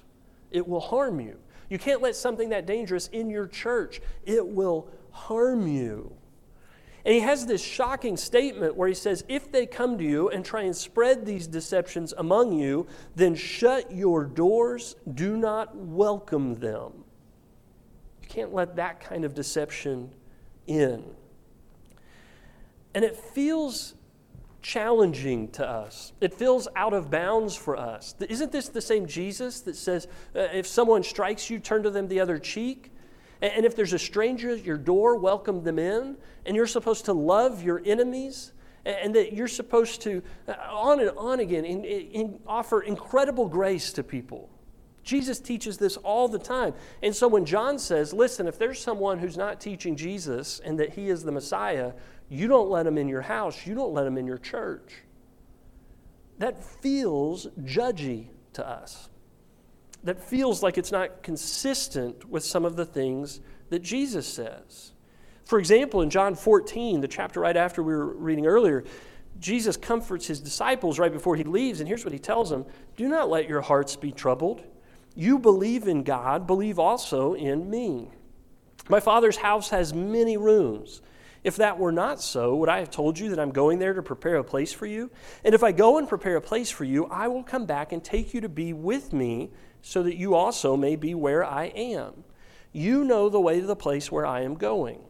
it 0.51 0.67
will 0.67 0.79
harm 0.79 1.19
you. 1.19 1.37
You 1.69 1.77
can't 1.77 2.01
let 2.01 2.15
something 2.15 2.49
that 2.49 2.65
dangerous 2.65 3.07
in 3.07 3.29
your 3.29 3.47
church, 3.47 4.01
it 4.25 4.45
will 4.45 4.89
harm 5.11 5.67
you. 5.67 6.13
And 7.05 7.13
he 7.13 7.21
has 7.21 7.45
this 7.45 7.63
shocking 7.63 8.17
statement 8.17 8.75
where 8.75 8.87
he 8.87 8.93
says, 8.93 9.23
If 9.29 9.51
they 9.51 9.65
come 9.65 9.97
to 9.97 10.03
you 10.03 10.29
and 10.29 10.43
try 10.43 10.63
and 10.63 10.75
spread 10.75 11.25
these 11.25 11.47
deceptions 11.47 12.13
among 12.17 12.53
you, 12.53 12.87
then 13.15 13.35
shut 13.35 13.91
your 13.91 14.25
doors, 14.25 14.95
do 15.13 15.37
not 15.37 15.75
welcome 15.75 16.55
them. 16.55 16.91
You 18.21 18.27
can't 18.27 18.53
let 18.53 18.75
that 18.75 18.99
kind 18.99 19.23
of 19.23 19.33
deception 19.33 20.11
in. 20.67 21.05
And 22.93 23.05
it 23.05 23.15
feels 23.15 23.93
challenging 24.61 25.47
to 25.49 25.67
us. 25.67 26.13
It 26.21 26.33
feels 26.33 26.67
out 26.75 26.93
of 26.93 27.09
bounds 27.09 27.55
for 27.55 27.77
us. 27.77 28.15
Isn't 28.19 28.51
this 28.51 28.69
the 28.69 28.81
same 28.81 29.07
Jesus 29.07 29.61
that 29.61 29.75
says, 29.75 30.07
uh, 30.35 30.39
if 30.53 30.67
someone 30.67 31.03
strikes 31.03 31.49
you, 31.49 31.59
turn 31.59 31.83
to 31.83 31.89
them 31.89 32.07
the 32.07 32.19
other 32.19 32.37
cheek? 32.37 32.91
And 33.41 33.65
if 33.65 33.75
there's 33.75 33.93
a 33.93 33.99
stranger 33.99 34.51
at 34.51 34.65
your 34.65 34.77
door, 34.77 35.15
welcome 35.15 35.63
them 35.63 35.79
in. 35.79 36.17
And 36.45 36.55
you're 36.55 36.67
supposed 36.67 37.05
to 37.05 37.13
love 37.13 37.63
your 37.63 37.81
enemies. 37.85 38.51
And 38.85 39.15
that 39.15 39.33
you're 39.33 39.47
supposed 39.47 40.01
to, 40.01 40.21
uh, 40.47 40.53
on 40.69 40.99
and 40.99 41.11
on 41.17 41.39
again, 41.39 41.65
in, 41.65 41.83
in, 41.83 42.39
offer 42.47 42.81
incredible 42.81 43.47
grace 43.47 43.93
to 43.93 44.03
people. 44.03 44.49
Jesus 45.03 45.39
teaches 45.39 45.77
this 45.77 45.97
all 45.97 46.27
the 46.27 46.39
time. 46.39 46.73
And 47.01 47.15
so 47.15 47.27
when 47.27 47.45
John 47.45 47.79
says, 47.79 48.13
listen, 48.13 48.47
if 48.47 48.59
there's 48.59 48.81
someone 48.81 49.19
who's 49.19 49.37
not 49.37 49.59
teaching 49.61 49.95
Jesus 49.95 50.59
and 50.59 50.79
that 50.79 50.93
he 50.93 51.09
is 51.09 51.23
the 51.23 51.31
Messiah, 51.31 51.93
you 52.29 52.47
don't 52.47 52.69
let 52.69 52.85
him 52.85 52.97
in 52.97 53.07
your 53.07 53.21
house, 53.21 53.65
you 53.65 53.75
don't 53.75 53.93
let 53.93 54.05
him 54.05 54.17
in 54.17 54.27
your 54.27 54.37
church. 54.37 55.03
That 56.37 56.63
feels 56.63 57.47
judgy 57.63 58.27
to 58.53 58.67
us 58.67 59.09
that 60.03 60.21
feels 60.23 60.63
like 60.63 60.77
it's 60.77 60.91
not 60.91 61.23
consistent 61.23 62.29
with 62.29 62.43
some 62.43 62.65
of 62.65 62.75
the 62.75 62.85
things 62.85 63.41
that 63.69 63.79
Jesus 63.79 64.27
says. 64.27 64.93
For 65.45 65.59
example, 65.59 66.01
in 66.01 66.09
John 66.09 66.35
14, 66.35 67.01
the 67.01 67.07
chapter 67.07 67.39
right 67.39 67.57
after 67.57 67.83
we 67.83 67.93
were 67.93 68.13
reading 68.13 68.45
earlier, 68.45 68.83
Jesus 69.39 69.77
comforts 69.77 70.27
his 70.27 70.39
disciples 70.39 70.99
right 70.99 71.11
before 71.11 71.35
he 71.35 71.43
leaves, 71.43 71.79
and 71.79 71.87
here's 71.87 72.05
what 72.05 72.13
he 72.13 72.19
tells 72.19 72.49
them 72.49 72.65
Do 72.95 73.07
not 73.07 73.29
let 73.29 73.49
your 73.49 73.61
hearts 73.61 73.95
be 73.95 74.11
troubled. 74.11 74.61
You 75.19 75.37
believe 75.37 75.85
in 75.85 76.03
God, 76.03 76.47
believe 76.47 76.79
also 76.79 77.33
in 77.33 77.69
me. 77.69 78.07
My 78.87 79.01
Father's 79.01 79.35
house 79.35 79.69
has 79.69 79.93
many 79.93 80.37
rooms. 80.37 81.01
If 81.43 81.57
that 81.57 81.77
were 81.77 81.91
not 81.91 82.21
so, 82.21 82.55
would 82.55 82.69
I 82.69 82.79
have 82.79 82.89
told 82.89 83.19
you 83.19 83.27
that 83.27 83.39
I'm 83.39 83.51
going 83.51 83.79
there 83.79 83.93
to 83.93 84.01
prepare 84.01 84.37
a 84.37 84.45
place 84.45 84.71
for 84.71 84.85
you? 84.85 85.11
And 85.43 85.53
if 85.53 85.61
I 85.61 85.73
go 85.73 85.97
and 85.97 86.07
prepare 86.07 86.37
a 86.37 86.41
place 86.41 86.71
for 86.71 86.85
you, 86.85 87.05
I 87.07 87.27
will 87.27 87.43
come 87.43 87.65
back 87.65 87.91
and 87.91 88.01
take 88.01 88.33
you 88.33 88.39
to 88.39 88.47
be 88.47 88.71
with 88.71 89.11
me 89.11 89.49
so 89.81 90.03
that 90.03 90.15
you 90.15 90.35
also 90.35 90.77
may 90.77 90.95
be 90.95 91.13
where 91.13 91.43
I 91.43 91.65
am. 91.65 92.23
You 92.71 93.03
know 93.03 93.27
the 93.27 93.41
way 93.41 93.59
to 93.59 93.67
the 93.67 93.75
place 93.75 94.09
where 94.09 94.25
I 94.25 94.43
am 94.43 94.55
going. 94.55 95.01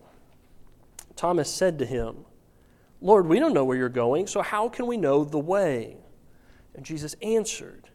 Thomas 1.15 1.54
said 1.54 1.78
to 1.78 1.86
him, 1.86 2.26
Lord, 3.00 3.28
we 3.28 3.38
don't 3.38 3.54
know 3.54 3.63
where 3.63 3.78
you're 3.78 3.89
going, 3.89 4.26
so 4.26 4.41
how 4.41 4.69
can 4.69 4.88
we 4.88 4.98
know 4.98 5.24
the 5.24 5.38
way? 5.38 5.98
And 6.74 6.84
Jesus 6.84 7.15
answered, 7.22 7.88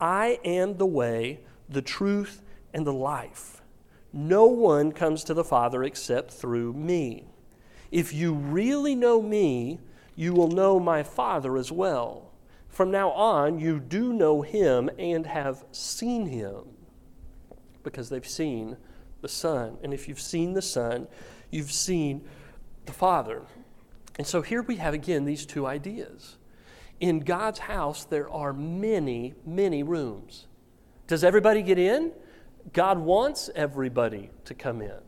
I 0.00 0.38
am 0.44 0.76
the 0.76 0.86
way, 0.86 1.40
the 1.68 1.82
truth, 1.82 2.42
and 2.72 2.86
the 2.86 2.92
life. 2.92 3.62
No 4.12 4.46
one 4.46 4.92
comes 4.92 5.24
to 5.24 5.34
the 5.34 5.44
Father 5.44 5.82
except 5.82 6.30
through 6.30 6.72
me. 6.72 7.24
If 7.90 8.12
you 8.12 8.34
really 8.34 8.94
know 8.94 9.20
me, 9.22 9.80
you 10.14 10.32
will 10.32 10.48
know 10.48 10.78
my 10.80 11.02
Father 11.02 11.56
as 11.56 11.70
well. 11.70 12.30
From 12.68 12.90
now 12.90 13.10
on, 13.10 13.58
you 13.58 13.80
do 13.80 14.12
know 14.12 14.42
him 14.42 14.90
and 14.98 15.26
have 15.26 15.64
seen 15.72 16.26
him 16.26 16.64
because 17.82 18.08
they've 18.08 18.28
seen 18.28 18.76
the 19.20 19.28
Son. 19.28 19.78
And 19.82 19.92
if 19.92 20.08
you've 20.08 20.20
seen 20.20 20.54
the 20.54 20.62
Son, 20.62 21.08
you've 21.50 21.72
seen 21.72 22.26
the 22.86 22.92
Father. 22.92 23.42
And 24.16 24.26
so 24.26 24.42
here 24.42 24.62
we 24.62 24.76
have 24.76 24.94
again 24.94 25.24
these 25.24 25.46
two 25.46 25.66
ideas. 25.66 26.36
In 27.00 27.20
God's 27.20 27.60
house, 27.60 28.04
there 28.04 28.28
are 28.28 28.52
many, 28.52 29.34
many 29.46 29.82
rooms. 29.82 30.46
Does 31.06 31.24
everybody 31.24 31.62
get 31.62 31.78
in? 31.78 32.12
God 32.72 32.98
wants 32.98 33.50
everybody 33.54 34.30
to 34.44 34.54
come 34.54 34.82
in. 34.82 35.00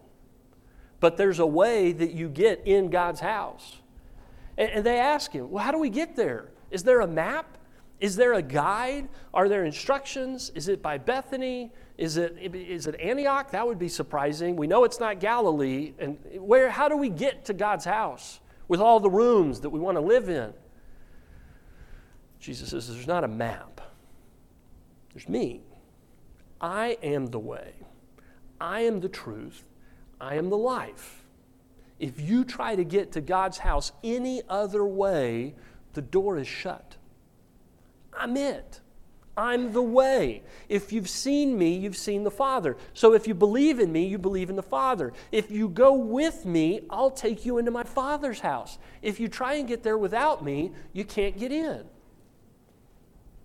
But 1.00 1.16
there's 1.16 1.38
a 1.38 1.46
way 1.46 1.92
that 1.92 2.12
you 2.12 2.29
get 2.29 2.62
in 2.66 2.90
God's 2.90 3.20
house. 3.20 3.79
And, 4.57 4.85
they 4.85 4.98
ask 4.98 5.33
him, 5.33 5.50
Well, 5.50 5.64
how 5.64 5.72
do 5.72 5.79
we 5.79 5.88
get 5.88 6.16
there? 6.16 6.50
Is 6.70 6.83
there 6.83 7.00
a 7.00 7.07
map? 7.07 7.57
Is 7.98 8.16
there 8.16 8.35
a 8.35 8.42
guide? 8.42 9.09
Are 9.35 9.48
there 9.48 9.64
instructions? 9.64 10.50
Is 10.55 10.68
it 10.68 10.83
by 10.83 10.98
Bethany? 10.98 11.72
Is 11.98 12.16
it, 12.16 12.37
is 12.55 12.87
it 12.87 12.98
Antioch? 12.98 13.50
That 13.50 13.66
would 13.66 13.79
be 13.79 13.88
surprising. 13.88 14.57
We 14.57 14.66
know 14.66 14.85
it's 14.85 15.00
not 15.00 15.20
Galilee. 15.20 15.92
And 15.98 16.18
where, 16.37 16.70
how 16.70 16.88
do 16.88 16.96
we 16.96 17.11
get 17.11 17.44
to 17.46 17.55
God's 17.55 17.85
house 17.85 18.40
with 18.68 18.81
all 18.81 19.00
the 19.00 19.11
rooms 19.11 19.61
that 19.61 19.70
we 19.70 19.81
want 19.81 19.96
to 19.96 20.00
live 20.00 20.29
in? 20.29 20.53
Jesus 22.40 22.70
says, 22.70 22.92
There's 22.92 23.07
not 23.07 23.24
a 23.24 23.29
map, 23.29 23.81
there's 25.12 25.29
me. 25.29 25.62
I 26.61 26.98
am 27.03 27.26
the 27.26 27.38
way, 27.38 27.74
I 28.61 28.81
am 28.81 29.00
the 29.00 29.09
truth, 29.09 29.64
I 30.20 30.35
am 30.37 30.50
the 30.50 30.59
life. 30.59 31.22
If 31.98 32.18
you 32.18 32.44
try 32.44 32.76
to 32.76 32.85
get 32.85 33.12
to 33.12 33.20
God's 33.20 33.59
house 33.59 33.92
any 34.03 34.40
other 34.48 34.85
way, 34.87 35.55
the 35.92 36.03
door 36.03 36.38
is 36.38 36.48
shut. 36.48 36.96
I'm 38.18 38.37
it. 38.37 38.81
I'm 39.37 39.72
the 39.72 39.83
way. 39.83 40.42
If 40.68 40.92
you've 40.92 41.09
seen 41.09 41.57
me, 41.57 41.74
you've 41.76 41.96
seen 41.96 42.24
the 42.24 42.31
Father. 42.31 42.76
So 42.94 43.14
if 43.14 43.29
you 43.29 43.35
believe 43.35 43.79
in 43.79 43.92
me, 43.92 44.05
you 44.05 44.18
believe 44.18 44.50
in 44.50 44.57
the 44.57 44.62
Father. 44.62 45.12
If 45.31 45.50
you 45.50 45.68
go 45.68 45.94
with 45.94 46.44
me, 46.44 46.81
I'll 46.90 47.11
take 47.11 47.46
you 47.46 47.59
into 47.59 47.70
my 47.70 47.85
Father's 47.85 48.40
house. 48.40 48.79
If 49.03 49.20
you 49.20 49.29
try 49.29 49.55
and 49.55 49.68
get 49.68 49.83
there 49.83 49.96
without 49.96 50.44
me, 50.44 50.72
you 50.92 51.05
can't 51.05 51.38
get 51.38 51.53
in. 51.53 51.85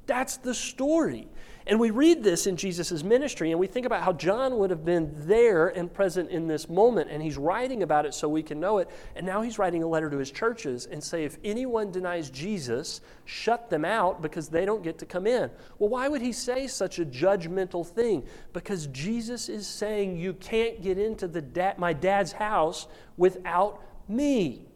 That's 0.08 0.38
the 0.38 0.54
story. 0.54 1.28
And 1.68 1.80
we 1.80 1.90
read 1.90 2.24
this 2.24 2.46
in 2.46 2.58
Jesus' 2.58 3.04
ministry, 3.04 3.50
and 3.50 3.60
we 3.60 3.66
think 3.66 3.88
about 3.88 4.04
how 4.04 4.14
John 4.14 4.60
would 4.60 4.70
have 4.70 4.86
been 4.86 5.12
there 5.26 5.70
and 5.70 5.92
present 5.92 6.30
in 6.30 6.46
this 6.46 6.70
moment, 6.70 7.10
and 7.10 7.24
he's 7.24 7.38
writing 7.38 7.82
about 7.82 8.06
it 8.06 8.14
so 8.14 8.30
we 8.30 8.44
can 8.44 8.60
know 8.60 8.78
it. 8.78 8.90
And 9.16 9.26
now 9.26 9.42
he's 9.42 9.58
writing 9.58 9.82
a 9.82 9.88
letter 9.88 10.12
to 10.12 10.18
his 10.18 10.30
churches 10.30 10.86
and 10.86 11.04
say, 11.04 11.24
if 11.24 11.40
anyone 11.44 11.92
denies 11.92 12.30
Jesus, 12.30 13.02
shut 13.26 13.72
them 13.72 13.84
out 13.84 14.22
because 14.22 14.48
they 14.48 14.64
don't 14.64 14.84
get 14.84 15.00
to 15.00 15.08
come 15.08 15.26
in. 15.26 15.50
Well, 15.80 15.90
why 15.90 16.08
would 16.08 16.22
he 16.22 16.34
say 16.34 16.68
such 16.68 17.00
a 17.00 17.06
judgmental 17.06 17.84
thing? 17.84 18.26
Because 18.54 18.86
Jesus 18.88 19.50
is 19.50 19.66
saying, 19.66 20.18
you 20.18 20.34
can't 20.34 20.84
get 20.84 21.00
into 21.00 21.28
the 21.28 21.42
da- 21.42 21.74
my 21.78 21.94
dad's 21.94 22.32
house 22.32 22.86
without 23.18 23.82
me. 24.08 24.68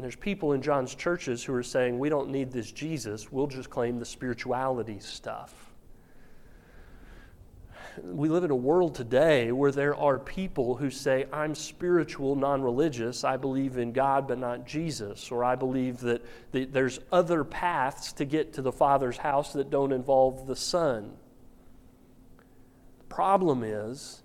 And 0.00 0.04
there's 0.06 0.16
people 0.16 0.54
in 0.54 0.62
John's 0.62 0.94
churches 0.94 1.44
who 1.44 1.52
are 1.52 1.62
saying, 1.62 1.98
we 1.98 2.08
don't 2.08 2.30
need 2.30 2.50
this 2.50 2.72
Jesus, 2.72 3.30
we'll 3.30 3.46
just 3.46 3.68
claim 3.68 3.98
the 3.98 4.06
spirituality 4.06 4.98
stuff 4.98 5.70
we 8.02 8.28
live 8.28 8.44
in 8.44 8.50
a 8.50 8.56
world 8.56 8.94
today 8.94 9.52
where 9.52 9.72
there 9.72 9.94
are 9.94 10.18
people 10.18 10.76
who 10.76 10.90
say, 10.90 11.26
I'm 11.32 11.54
spiritual, 11.54 12.36
non 12.36 12.62
religious. 12.62 13.24
I 13.24 13.36
believe 13.36 13.76
in 13.76 13.92
God, 13.92 14.28
but 14.28 14.38
not 14.38 14.66
Jesus. 14.66 15.30
Or 15.30 15.44
I 15.44 15.56
believe 15.56 16.00
that 16.00 16.24
the, 16.52 16.64
there's 16.64 17.00
other 17.12 17.44
paths 17.44 18.12
to 18.14 18.24
get 18.24 18.54
to 18.54 18.62
the 18.62 18.72
Father's 18.72 19.16
house 19.16 19.52
that 19.54 19.70
don't 19.70 19.92
involve 19.92 20.46
the 20.46 20.56
Son. 20.56 21.12
The 22.98 23.14
problem 23.14 23.64
is 23.64 24.22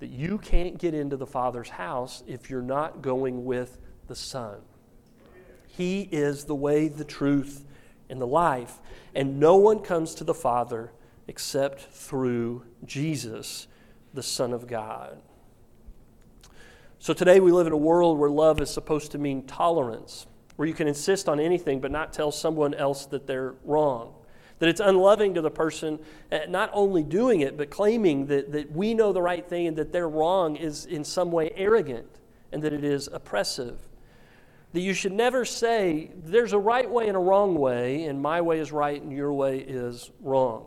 that 0.00 0.10
you 0.10 0.38
can't 0.38 0.78
get 0.78 0.94
into 0.94 1.16
the 1.16 1.26
Father's 1.26 1.68
house 1.68 2.22
if 2.26 2.48
you're 2.48 2.62
not 2.62 3.02
going 3.02 3.44
with 3.44 3.78
the 4.08 4.16
Son. 4.16 4.60
He 5.76 6.08
is 6.10 6.44
the 6.44 6.54
way, 6.54 6.88
the 6.88 7.04
truth, 7.04 7.64
and 8.08 8.20
the 8.20 8.26
life. 8.26 8.78
And 9.14 9.38
no 9.40 9.56
one 9.56 9.80
comes 9.80 10.14
to 10.16 10.24
the 10.24 10.34
Father 10.34 10.92
except 11.28 11.80
through 11.80 12.64
Jesus, 12.84 13.68
the 14.12 14.22
Son 14.22 14.52
of 14.52 14.66
God. 14.66 15.18
So 16.98 17.14
today 17.14 17.40
we 17.40 17.52
live 17.52 17.66
in 17.66 17.72
a 17.72 17.78
world 17.78 18.18
where 18.18 18.28
love 18.28 18.60
is 18.60 18.68
supposed 18.68 19.12
to 19.12 19.18
mean 19.18 19.46
tolerance, 19.46 20.26
where 20.56 20.68
you 20.68 20.74
can 20.74 20.88
insist 20.88 21.28
on 21.28 21.40
anything 21.40 21.80
but 21.80 21.90
not 21.90 22.12
tell 22.12 22.30
someone 22.30 22.74
else 22.74 23.06
that 23.06 23.26
they're 23.26 23.54
wrong. 23.64 24.14
That 24.58 24.68
it's 24.68 24.80
unloving 24.80 25.34
to 25.34 25.40
the 25.40 25.50
person 25.50 25.98
not 26.48 26.68
only 26.74 27.02
doing 27.02 27.40
it, 27.40 27.56
but 27.56 27.70
claiming 27.70 28.26
that, 28.26 28.52
that 28.52 28.70
we 28.72 28.92
know 28.92 29.12
the 29.12 29.22
right 29.22 29.48
thing 29.48 29.68
and 29.68 29.76
that 29.78 29.92
they're 29.92 30.08
wrong 30.08 30.56
is 30.56 30.84
in 30.84 31.04
some 31.04 31.32
way 31.32 31.52
arrogant 31.54 32.08
and 32.52 32.60
that 32.62 32.72
it 32.72 32.84
is 32.84 33.08
oppressive. 33.10 33.78
That 34.72 34.80
you 34.80 34.94
should 34.94 35.12
never 35.12 35.44
say, 35.44 36.10
there's 36.16 36.52
a 36.52 36.58
right 36.58 36.88
way 36.88 37.08
and 37.08 37.16
a 37.16 37.20
wrong 37.20 37.56
way, 37.56 38.04
and 38.04 38.20
my 38.20 38.40
way 38.40 38.60
is 38.60 38.70
right 38.70 39.00
and 39.00 39.12
your 39.12 39.32
way 39.32 39.58
is 39.58 40.10
wrong. 40.20 40.66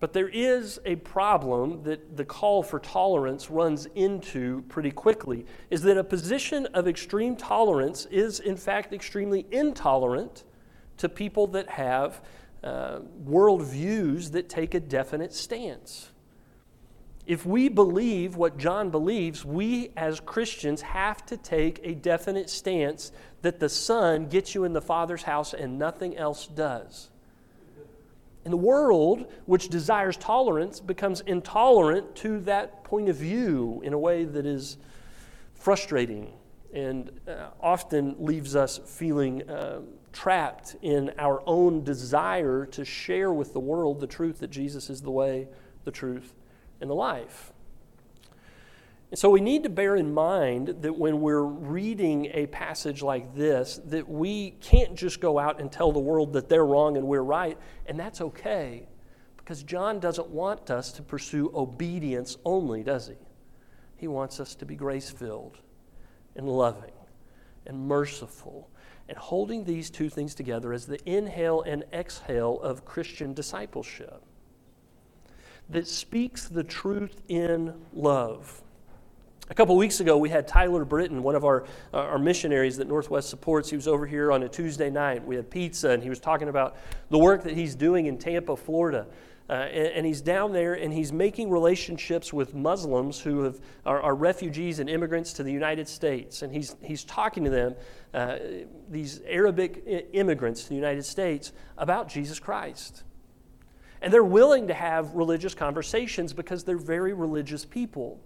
But 0.00 0.14
there 0.14 0.28
is 0.28 0.80
a 0.86 0.96
problem 0.96 1.82
that 1.82 2.16
the 2.16 2.24
call 2.24 2.62
for 2.62 2.78
tolerance 2.78 3.50
runs 3.50 3.84
into 3.94 4.62
pretty 4.62 4.90
quickly 4.90 5.44
is 5.68 5.82
that 5.82 5.98
a 5.98 6.04
position 6.04 6.64
of 6.72 6.88
extreme 6.88 7.36
tolerance 7.36 8.06
is, 8.06 8.40
in 8.40 8.56
fact, 8.56 8.94
extremely 8.94 9.46
intolerant 9.50 10.44
to 10.96 11.08
people 11.10 11.46
that 11.48 11.68
have 11.68 12.22
uh, 12.64 13.00
worldviews 13.26 14.32
that 14.32 14.48
take 14.48 14.74
a 14.74 14.80
definite 14.80 15.34
stance. 15.34 16.09
If 17.30 17.46
we 17.46 17.68
believe 17.68 18.34
what 18.34 18.58
John 18.58 18.90
believes, 18.90 19.44
we 19.44 19.92
as 19.96 20.18
Christians 20.18 20.82
have 20.82 21.24
to 21.26 21.36
take 21.36 21.78
a 21.84 21.94
definite 21.94 22.50
stance 22.50 23.12
that 23.42 23.60
the 23.60 23.68
Son 23.68 24.26
gets 24.26 24.52
you 24.52 24.64
in 24.64 24.72
the 24.72 24.80
Father's 24.80 25.22
house 25.22 25.54
and 25.54 25.78
nothing 25.78 26.16
else 26.16 26.48
does. 26.48 27.08
And 28.44 28.52
the 28.52 28.56
world, 28.56 29.32
which 29.46 29.68
desires 29.68 30.16
tolerance, 30.16 30.80
becomes 30.80 31.20
intolerant 31.20 32.16
to 32.16 32.40
that 32.40 32.82
point 32.82 33.08
of 33.08 33.14
view 33.14 33.80
in 33.84 33.92
a 33.92 33.98
way 33.98 34.24
that 34.24 34.44
is 34.44 34.76
frustrating 35.54 36.32
and 36.74 37.12
uh, 37.28 37.50
often 37.60 38.16
leaves 38.18 38.56
us 38.56 38.80
feeling 38.84 39.48
uh, 39.48 39.82
trapped 40.12 40.74
in 40.82 41.12
our 41.16 41.44
own 41.46 41.84
desire 41.84 42.66
to 42.66 42.84
share 42.84 43.32
with 43.32 43.52
the 43.52 43.60
world 43.60 44.00
the 44.00 44.08
truth 44.08 44.40
that 44.40 44.50
Jesus 44.50 44.90
is 44.90 45.02
the 45.02 45.12
way, 45.12 45.46
the 45.84 45.92
truth, 45.92 46.34
and 46.80 46.90
the 46.90 46.94
life. 46.94 47.52
And 49.10 49.18
so 49.18 49.28
we 49.28 49.40
need 49.40 49.64
to 49.64 49.68
bear 49.68 49.96
in 49.96 50.14
mind 50.14 50.76
that 50.82 50.96
when 50.96 51.20
we're 51.20 51.42
reading 51.42 52.30
a 52.32 52.46
passage 52.46 53.02
like 53.02 53.34
this, 53.34 53.80
that 53.86 54.08
we 54.08 54.52
can't 54.60 54.94
just 54.94 55.20
go 55.20 55.38
out 55.38 55.60
and 55.60 55.70
tell 55.70 55.90
the 55.90 55.98
world 55.98 56.32
that 56.34 56.48
they're 56.48 56.64
wrong 56.64 56.96
and 56.96 57.06
we're 57.06 57.22
right, 57.22 57.58
and 57.86 57.98
that's 57.98 58.20
okay. 58.20 58.86
Because 59.36 59.64
John 59.64 59.98
doesn't 59.98 60.28
want 60.28 60.70
us 60.70 60.92
to 60.92 61.02
pursue 61.02 61.50
obedience 61.54 62.36
only, 62.44 62.84
does 62.84 63.08
he? 63.08 63.16
He 63.96 64.06
wants 64.06 64.38
us 64.38 64.54
to 64.54 64.64
be 64.64 64.76
grace 64.76 65.10
filled 65.10 65.58
and 66.36 66.48
loving 66.48 66.92
and 67.66 67.88
merciful 67.88 68.70
and 69.08 69.18
holding 69.18 69.64
these 69.64 69.90
two 69.90 70.08
things 70.08 70.36
together 70.36 70.72
as 70.72 70.86
the 70.86 71.00
inhale 71.04 71.62
and 71.62 71.82
exhale 71.92 72.60
of 72.60 72.84
Christian 72.84 73.34
discipleship 73.34 74.22
that 75.70 75.86
speaks 75.86 76.48
the 76.48 76.64
truth 76.64 77.22
in 77.28 77.74
love. 77.92 78.62
A 79.50 79.54
couple 79.54 79.76
weeks 79.76 79.98
ago, 79.98 80.16
we 80.16 80.28
had 80.28 80.46
Tyler 80.46 80.84
Britton, 80.84 81.24
one 81.24 81.34
of 81.34 81.44
our, 81.44 81.64
uh, 81.92 81.98
our 81.98 82.20
missionaries 82.20 82.76
that 82.76 82.86
Northwest 82.86 83.28
supports. 83.28 83.68
He 83.68 83.74
was 83.74 83.88
over 83.88 84.06
here 84.06 84.30
on 84.30 84.44
a 84.44 84.48
Tuesday 84.48 84.90
night. 84.90 85.26
We 85.26 85.34
had 85.34 85.50
pizza, 85.50 85.90
and 85.90 86.02
he 86.02 86.08
was 86.08 86.20
talking 86.20 86.48
about 86.48 86.76
the 87.08 87.18
work 87.18 87.42
that 87.42 87.54
he's 87.54 87.74
doing 87.74 88.06
in 88.06 88.16
Tampa, 88.16 88.54
Florida. 88.54 89.08
Uh, 89.48 89.54
and, 89.54 89.86
and, 89.88 90.06
he's 90.06 90.20
down 90.20 90.52
there 90.52 90.74
and 90.74 90.92
he's 90.92 91.12
making 91.12 91.50
relationships 91.50 92.32
with 92.32 92.54
Muslims 92.54 93.18
who 93.18 93.42
have, 93.42 93.58
are, 93.84 94.00
are, 94.00 94.14
refugees 94.14 94.78
and 94.78 94.88
immigrants 94.88 95.32
to 95.32 95.42
the 95.42 95.50
United 95.50 95.88
States. 95.88 96.42
And 96.42 96.54
he's, 96.54 96.76
he's 96.80 97.02
talking 97.02 97.42
to 97.42 97.50
them, 97.50 97.74
uh, 98.14 98.36
these 98.88 99.20
Arabic 99.26 99.82
immigrants 100.12 100.62
to 100.62 100.68
the 100.68 100.76
United 100.76 101.04
States, 101.04 101.52
about 101.76 102.08
Jesus 102.08 102.38
Christ. 102.38 103.02
And 104.02 104.12
they're 104.12 104.24
willing 104.24 104.68
to 104.68 104.74
have 104.74 105.14
religious 105.14 105.54
conversations 105.54 106.32
because 106.32 106.64
they're 106.64 106.78
very 106.78 107.12
religious 107.12 107.64
people. 107.64 108.20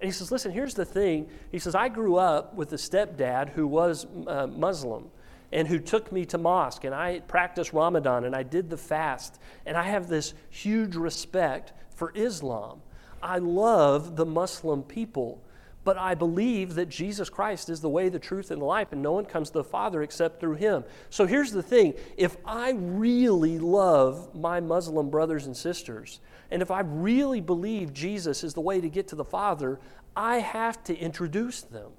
And 0.00 0.06
he 0.06 0.12
says, 0.12 0.30
Listen, 0.30 0.52
here's 0.52 0.74
the 0.74 0.84
thing. 0.84 1.28
He 1.50 1.58
says, 1.58 1.74
I 1.74 1.88
grew 1.88 2.16
up 2.16 2.54
with 2.54 2.72
a 2.72 2.76
stepdad 2.76 3.50
who 3.50 3.66
was 3.66 4.06
uh, 4.26 4.46
Muslim 4.46 5.10
and 5.50 5.66
who 5.66 5.78
took 5.78 6.12
me 6.12 6.24
to 6.26 6.38
mosque, 6.38 6.84
and 6.84 6.94
I 6.94 7.20
practiced 7.20 7.72
Ramadan 7.72 8.24
and 8.24 8.36
I 8.36 8.42
did 8.42 8.68
the 8.68 8.76
fast, 8.76 9.40
and 9.64 9.76
I 9.76 9.84
have 9.84 10.08
this 10.08 10.34
huge 10.50 10.94
respect 10.94 11.72
for 11.94 12.12
Islam. 12.14 12.82
I 13.22 13.38
love 13.38 14.16
the 14.16 14.26
Muslim 14.26 14.82
people, 14.82 15.42
but 15.88 15.96
I 15.96 16.14
believe 16.14 16.74
that 16.74 16.90
Jesus 16.90 17.30
Christ 17.30 17.70
is 17.70 17.80
the 17.80 17.88
way, 17.88 18.10
the 18.10 18.18
truth, 18.18 18.50
and 18.50 18.60
the 18.60 18.66
life, 18.66 18.92
and 18.92 19.00
no 19.00 19.12
one 19.12 19.24
comes 19.24 19.48
to 19.48 19.54
the 19.54 19.64
Father 19.64 20.02
except 20.02 20.38
through 20.38 20.56
him. 20.56 20.84
So 21.08 21.24
here's 21.24 21.50
the 21.50 21.62
thing 21.62 21.94
if 22.18 22.36
I 22.44 22.72
really 22.72 23.58
love 23.58 24.34
my 24.34 24.60
Muslim 24.60 25.08
brothers 25.08 25.46
and 25.46 25.56
sisters, 25.56 26.20
and 26.50 26.60
if 26.60 26.70
I 26.70 26.80
really 26.80 27.40
believe 27.40 27.94
Jesus 27.94 28.44
is 28.44 28.52
the 28.52 28.60
way 28.60 28.82
to 28.82 28.90
get 28.90 29.08
to 29.08 29.16
the 29.16 29.24
Father, 29.24 29.80
I 30.14 30.40
have 30.40 30.84
to 30.84 30.94
introduce 30.94 31.62
them. 31.62 31.92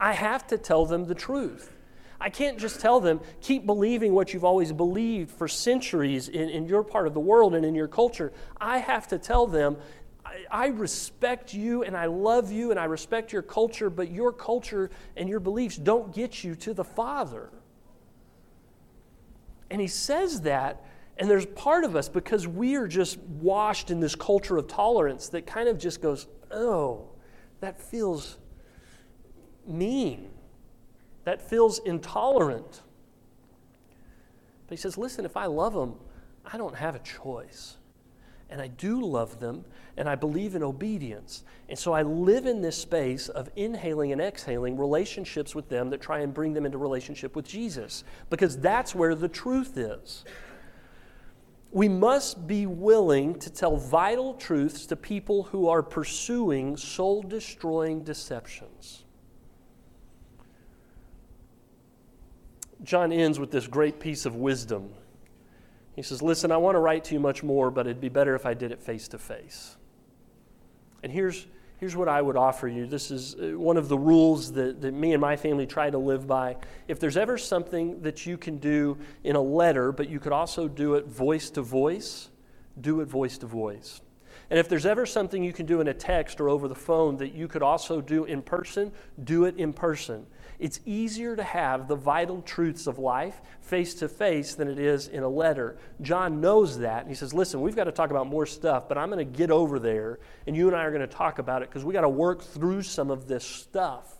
I 0.00 0.12
have 0.12 0.46
to 0.46 0.56
tell 0.56 0.86
them 0.86 1.04
the 1.04 1.14
truth. 1.14 1.70
I 2.18 2.30
can't 2.30 2.56
just 2.56 2.80
tell 2.80 2.98
them, 2.98 3.20
keep 3.42 3.66
believing 3.66 4.14
what 4.14 4.32
you've 4.32 4.42
always 4.42 4.72
believed 4.72 5.30
for 5.30 5.48
centuries 5.48 6.30
in, 6.30 6.48
in 6.48 6.66
your 6.66 6.82
part 6.82 7.06
of 7.06 7.12
the 7.12 7.20
world 7.20 7.54
and 7.54 7.66
in 7.66 7.74
your 7.74 7.88
culture. 7.88 8.32
I 8.58 8.78
have 8.78 9.06
to 9.08 9.18
tell 9.18 9.46
them, 9.46 9.76
I, 10.50 10.66
respect 10.68 11.54
you 11.54 11.82
and 11.82 11.96
I 11.96 12.06
love 12.06 12.50
you 12.50 12.70
and 12.70 12.80
I 12.80 12.84
respect 12.84 13.32
your 13.32 13.42
culture, 13.42 13.90
but 13.90 14.10
your 14.10 14.32
culture 14.32 14.90
and 15.16 15.28
your 15.28 15.40
beliefs 15.40 15.76
don't 15.76 16.14
get 16.14 16.42
you 16.44 16.54
to 16.56 16.74
the 16.74 16.84
Father. 16.84 17.50
And 19.70 19.80
he 19.80 19.88
says 19.88 20.42
that 20.42 20.84
and 21.18 21.30
there's 21.30 21.46
part 21.46 21.84
of 21.84 21.94
us, 21.94 22.08
because 22.08 22.48
we 22.48 22.74
are 22.76 22.88
just 22.88 23.18
washed 23.18 23.90
in 23.90 24.00
this 24.00 24.14
culture 24.14 24.56
of 24.56 24.66
tolerance, 24.66 25.28
that 25.28 25.46
kind 25.46 25.68
of 25.68 25.78
just 25.78 26.00
goes, 26.00 26.26
oh, 26.50 27.10
that 27.60 27.80
feels 27.80 28.38
mean. 29.66 30.30
That 31.24 31.48
feels 31.48 31.78
intolerant. 31.80 32.82
But 34.66 34.76
he 34.76 34.80
says, 34.80 34.96
listen, 34.96 35.24
if 35.24 35.36
I 35.36 35.46
love 35.46 35.74
them, 35.74 35.94
I 36.44 36.56
don't 36.56 36.74
have 36.74 36.94
a 36.94 37.00
choice. 37.00 37.76
And 38.52 38.60
I 38.60 38.68
do 38.68 39.00
love 39.00 39.40
them, 39.40 39.64
and 39.96 40.08
I 40.08 40.14
believe 40.14 40.54
in 40.54 40.62
obedience. 40.62 41.42
And 41.68 41.78
so 41.78 41.92
I 41.92 42.02
live 42.02 42.46
in 42.46 42.60
this 42.60 42.76
space 42.76 43.28
of 43.28 43.48
inhaling 43.56 44.12
and 44.12 44.20
exhaling 44.20 44.76
relationships 44.76 45.54
with 45.54 45.68
them 45.70 45.88
that 45.90 46.00
try 46.00 46.20
and 46.20 46.32
bring 46.32 46.52
them 46.52 46.66
into 46.66 46.76
relationship 46.76 47.34
with 47.34 47.46
Jesus, 47.46 48.04
because 48.28 48.58
that's 48.58 48.94
where 48.94 49.14
the 49.14 49.28
truth 49.28 49.76
is 49.76 50.24
we 51.72 51.88
must 51.88 52.46
be 52.46 52.66
willing 52.66 53.38
to 53.38 53.50
tell 53.50 53.78
vital 53.78 54.34
truths 54.34 54.84
to 54.86 54.94
people 54.94 55.44
who 55.44 55.68
are 55.68 55.82
pursuing 55.82 56.76
soul 56.76 57.22
destroying 57.22 58.04
deceptions. 58.04 59.04
John 62.82 63.10
ends 63.10 63.40
with 63.40 63.50
this 63.50 63.66
great 63.66 64.00
piece 64.00 64.26
of 64.26 64.36
wisdom. 64.36 64.90
He 65.94 66.02
says, 66.02 66.22
Listen, 66.22 66.50
I 66.50 66.56
want 66.56 66.74
to 66.74 66.80
write 66.80 67.04
to 67.04 67.14
you 67.14 67.20
much 67.20 67.42
more, 67.42 67.70
but 67.70 67.86
it'd 67.86 68.00
be 68.00 68.08
better 68.08 68.34
if 68.34 68.46
I 68.46 68.54
did 68.54 68.72
it 68.72 68.80
face 68.80 69.08
to 69.08 69.18
face. 69.18 69.76
And 71.02 71.12
here's, 71.12 71.46
here's 71.78 71.96
what 71.96 72.08
I 72.08 72.22
would 72.22 72.36
offer 72.36 72.68
you. 72.68 72.86
This 72.86 73.10
is 73.10 73.34
uh, 73.34 73.58
one 73.58 73.76
of 73.76 73.88
the 73.88 73.98
rules 73.98 74.52
that, 74.52 74.80
that 74.80 74.92
me 74.92 75.12
and 75.12 75.20
my 75.20 75.36
family 75.36 75.66
try 75.66 75.90
to 75.90 75.98
live 75.98 76.26
by. 76.26 76.56
If 76.88 77.00
there's 77.00 77.16
ever 77.16 77.36
something 77.36 78.00
that 78.02 78.24
you 78.24 78.38
can 78.38 78.58
do 78.58 78.98
in 79.24 79.36
a 79.36 79.42
letter, 79.42 79.92
but 79.92 80.08
you 80.08 80.20
could 80.20 80.32
also 80.32 80.68
do 80.68 80.94
it 80.94 81.06
voice 81.06 81.50
to 81.50 81.62
voice, 81.62 82.30
do 82.80 83.00
it 83.00 83.06
voice 83.06 83.36
to 83.38 83.46
voice. 83.46 84.00
And 84.48 84.58
if 84.58 84.68
there's 84.68 84.86
ever 84.86 85.06
something 85.06 85.42
you 85.42 85.52
can 85.52 85.66
do 85.66 85.80
in 85.80 85.88
a 85.88 85.94
text 85.94 86.40
or 86.40 86.48
over 86.48 86.68
the 86.68 86.74
phone 86.74 87.16
that 87.16 87.34
you 87.34 87.48
could 87.48 87.62
also 87.62 88.00
do 88.00 88.24
in 88.24 88.42
person, 88.42 88.92
do 89.24 89.44
it 89.44 89.56
in 89.56 89.72
person. 89.72 90.26
It's 90.58 90.80
easier 90.86 91.34
to 91.36 91.42
have 91.42 91.88
the 91.88 91.96
vital 91.96 92.42
truths 92.42 92.86
of 92.86 92.98
life 92.98 93.40
face 93.60 93.94
to 93.94 94.08
face 94.08 94.54
than 94.54 94.68
it 94.68 94.78
is 94.78 95.08
in 95.08 95.22
a 95.22 95.28
letter. 95.28 95.76
John 96.00 96.40
knows 96.40 96.78
that. 96.78 97.00
And 97.00 97.08
he 97.08 97.14
says, 97.14 97.34
Listen, 97.34 97.60
we've 97.60 97.76
got 97.76 97.84
to 97.84 97.92
talk 97.92 98.10
about 98.10 98.26
more 98.26 98.46
stuff, 98.46 98.88
but 98.88 98.98
I'm 98.98 99.10
going 99.10 99.26
to 99.26 99.38
get 99.38 99.50
over 99.50 99.78
there, 99.78 100.18
and 100.46 100.56
you 100.56 100.68
and 100.68 100.76
I 100.76 100.84
are 100.84 100.90
going 100.90 101.00
to 101.00 101.06
talk 101.06 101.38
about 101.38 101.62
it 101.62 101.68
because 101.68 101.84
we've 101.84 101.94
got 101.94 102.02
to 102.02 102.08
work 102.08 102.42
through 102.42 102.82
some 102.82 103.10
of 103.10 103.28
this 103.28 103.44
stuff. 103.44 104.18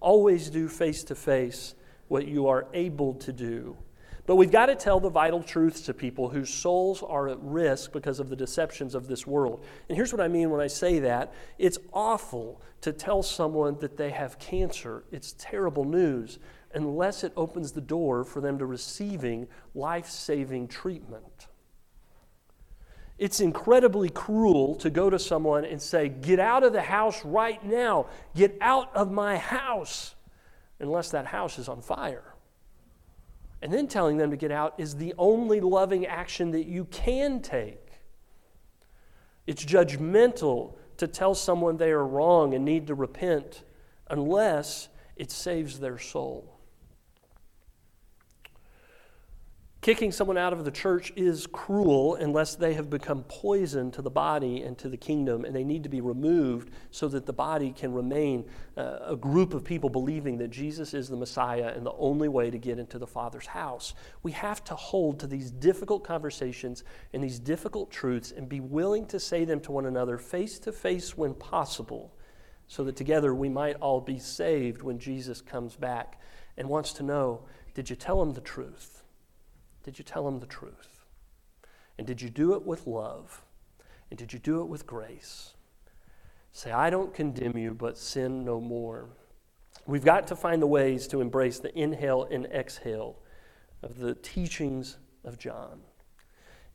Always 0.00 0.50
do 0.50 0.68
face 0.68 1.04
to 1.04 1.14
face 1.14 1.74
what 2.08 2.26
you 2.26 2.48
are 2.48 2.66
able 2.74 3.14
to 3.14 3.32
do. 3.32 3.76
But 4.24 4.36
we've 4.36 4.52
got 4.52 4.66
to 4.66 4.76
tell 4.76 5.00
the 5.00 5.10
vital 5.10 5.42
truths 5.42 5.80
to 5.82 5.94
people 5.94 6.28
whose 6.28 6.52
souls 6.52 7.02
are 7.02 7.28
at 7.28 7.38
risk 7.40 7.92
because 7.92 8.20
of 8.20 8.28
the 8.28 8.36
deceptions 8.36 8.94
of 8.94 9.08
this 9.08 9.26
world. 9.26 9.64
And 9.88 9.96
here's 9.96 10.12
what 10.12 10.20
I 10.20 10.28
mean 10.28 10.50
when 10.50 10.60
I 10.60 10.68
say 10.68 11.00
that 11.00 11.32
it's 11.58 11.78
awful 11.92 12.60
to 12.82 12.92
tell 12.92 13.22
someone 13.22 13.78
that 13.80 13.96
they 13.96 14.10
have 14.10 14.38
cancer. 14.38 15.04
It's 15.10 15.34
terrible 15.38 15.84
news 15.84 16.38
unless 16.72 17.24
it 17.24 17.32
opens 17.36 17.72
the 17.72 17.80
door 17.80 18.24
for 18.24 18.40
them 18.40 18.58
to 18.58 18.66
receiving 18.66 19.48
life 19.74 20.08
saving 20.08 20.68
treatment. 20.68 21.48
It's 23.18 23.40
incredibly 23.40 24.08
cruel 24.08 24.74
to 24.76 24.90
go 24.90 25.10
to 25.10 25.18
someone 25.18 25.64
and 25.64 25.82
say, 25.82 26.08
Get 26.08 26.40
out 26.40 26.62
of 26.62 26.72
the 26.72 26.82
house 26.82 27.24
right 27.24 27.62
now. 27.64 28.06
Get 28.34 28.56
out 28.60 28.94
of 28.96 29.10
my 29.10 29.36
house, 29.36 30.14
unless 30.80 31.10
that 31.10 31.26
house 31.26 31.58
is 31.58 31.68
on 31.68 31.82
fire. 31.82 32.31
And 33.62 33.72
then 33.72 33.86
telling 33.86 34.16
them 34.16 34.30
to 34.32 34.36
get 34.36 34.50
out 34.50 34.74
is 34.76 34.96
the 34.96 35.14
only 35.16 35.60
loving 35.60 36.04
action 36.04 36.50
that 36.50 36.66
you 36.66 36.84
can 36.86 37.40
take. 37.40 37.92
It's 39.46 39.64
judgmental 39.64 40.74
to 40.96 41.06
tell 41.06 41.34
someone 41.34 41.76
they 41.76 41.92
are 41.92 42.04
wrong 42.04 42.54
and 42.54 42.64
need 42.64 42.88
to 42.88 42.94
repent 42.94 43.62
unless 44.10 44.88
it 45.16 45.30
saves 45.30 45.78
their 45.78 45.98
soul. 45.98 46.51
Kicking 49.82 50.12
someone 50.12 50.38
out 50.38 50.52
of 50.52 50.64
the 50.64 50.70
church 50.70 51.12
is 51.16 51.48
cruel 51.48 52.14
unless 52.14 52.54
they 52.54 52.74
have 52.74 52.88
become 52.88 53.24
poison 53.24 53.90
to 53.90 54.00
the 54.00 54.12
body 54.12 54.62
and 54.62 54.78
to 54.78 54.88
the 54.88 54.96
kingdom, 54.96 55.44
and 55.44 55.52
they 55.52 55.64
need 55.64 55.82
to 55.82 55.88
be 55.88 56.00
removed 56.00 56.70
so 56.92 57.08
that 57.08 57.26
the 57.26 57.32
body 57.32 57.72
can 57.72 57.92
remain 57.92 58.44
uh, 58.76 58.98
a 59.04 59.16
group 59.16 59.54
of 59.54 59.64
people 59.64 59.90
believing 59.90 60.38
that 60.38 60.50
Jesus 60.50 60.94
is 60.94 61.08
the 61.08 61.16
Messiah 61.16 61.72
and 61.74 61.84
the 61.84 61.94
only 61.94 62.28
way 62.28 62.48
to 62.48 62.58
get 62.58 62.78
into 62.78 62.96
the 62.96 63.08
Father's 63.08 63.46
house. 63.46 63.92
We 64.22 64.30
have 64.30 64.62
to 64.66 64.76
hold 64.76 65.18
to 65.18 65.26
these 65.26 65.50
difficult 65.50 66.04
conversations 66.04 66.84
and 67.12 67.20
these 67.20 67.40
difficult 67.40 67.90
truths 67.90 68.30
and 68.30 68.48
be 68.48 68.60
willing 68.60 69.06
to 69.06 69.18
say 69.18 69.44
them 69.44 69.58
to 69.62 69.72
one 69.72 69.86
another 69.86 70.16
face 70.16 70.60
to 70.60 70.70
face 70.70 71.18
when 71.18 71.34
possible, 71.34 72.14
so 72.68 72.84
that 72.84 72.94
together 72.94 73.34
we 73.34 73.48
might 73.48 73.74
all 73.80 74.00
be 74.00 74.20
saved 74.20 74.80
when 74.80 75.00
Jesus 75.00 75.40
comes 75.40 75.74
back 75.74 76.20
and 76.56 76.68
wants 76.68 76.92
to 76.92 77.02
know 77.02 77.42
did 77.74 77.90
you 77.90 77.96
tell 77.96 78.22
him 78.22 78.34
the 78.34 78.40
truth? 78.40 79.01
Did 79.82 79.98
you 79.98 80.04
tell 80.04 80.26
him 80.26 80.40
the 80.40 80.46
truth? 80.46 81.04
And 81.98 82.06
did 82.06 82.22
you 82.22 82.30
do 82.30 82.54
it 82.54 82.64
with 82.64 82.86
love? 82.86 83.42
And 84.10 84.18
did 84.18 84.32
you 84.32 84.38
do 84.38 84.60
it 84.60 84.66
with 84.68 84.86
grace? 84.86 85.54
Say, 86.52 86.70
I 86.70 86.90
don't 86.90 87.14
condemn 87.14 87.56
you, 87.56 87.72
but 87.72 87.96
sin 87.96 88.44
no 88.44 88.60
more. 88.60 89.08
We've 89.86 90.04
got 90.04 90.26
to 90.28 90.36
find 90.36 90.60
the 90.60 90.66
ways 90.66 91.06
to 91.08 91.20
embrace 91.20 91.58
the 91.58 91.76
inhale 91.76 92.24
and 92.30 92.46
exhale 92.46 93.18
of 93.82 93.98
the 93.98 94.14
teachings 94.14 94.98
of 95.24 95.38
John. 95.38 95.80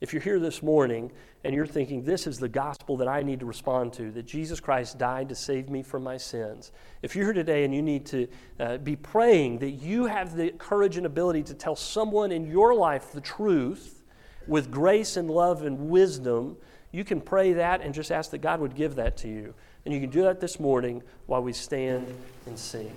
If 0.00 0.12
you're 0.12 0.22
here 0.22 0.38
this 0.38 0.62
morning 0.62 1.10
and 1.42 1.54
you're 1.54 1.66
thinking, 1.66 2.04
this 2.04 2.28
is 2.28 2.38
the 2.38 2.48
gospel 2.48 2.96
that 2.98 3.08
I 3.08 3.22
need 3.22 3.40
to 3.40 3.46
respond 3.46 3.92
to, 3.94 4.12
that 4.12 4.26
Jesus 4.26 4.60
Christ 4.60 4.96
died 4.96 5.28
to 5.28 5.34
save 5.34 5.68
me 5.68 5.82
from 5.82 6.04
my 6.04 6.16
sins, 6.16 6.70
if 7.02 7.16
you're 7.16 7.24
here 7.24 7.34
today 7.34 7.64
and 7.64 7.74
you 7.74 7.82
need 7.82 8.06
to 8.06 8.28
uh, 8.60 8.78
be 8.78 8.94
praying 8.94 9.58
that 9.58 9.70
you 9.70 10.06
have 10.06 10.36
the 10.36 10.50
courage 10.50 10.96
and 10.96 11.04
ability 11.04 11.42
to 11.44 11.54
tell 11.54 11.74
someone 11.74 12.30
in 12.30 12.46
your 12.46 12.74
life 12.74 13.12
the 13.12 13.20
truth 13.20 14.04
with 14.46 14.70
grace 14.70 15.16
and 15.16 15.28
love 15.28 15.62
and 15.62 15.90
wisdom, 15.90 16.56
you 16.92 17.04
can 17.04 17.20
pray 17.20 17.52
that 17.54 17.80
and 17.80 17.92
just 17.92 18.12
ask 18.12 18.30
that 18.30 18.38
God 18.38 18.60
would 18.60 18.74
give 18.74 18.94
that 18.94 19.16
to 19.18 19.28
you. 19.28 19.52
And 19.84 19.92
you 19.92 20.00
can 20.00 20.10
do 20.10 20.22
that 20.22 20.40
this 20.40 20.60
morning 20.60 21.02
while 21.26 21.42
we 21.42 21.52
stand 21.52 22.06
and 22.46 22.58
sing. 22.58 22.92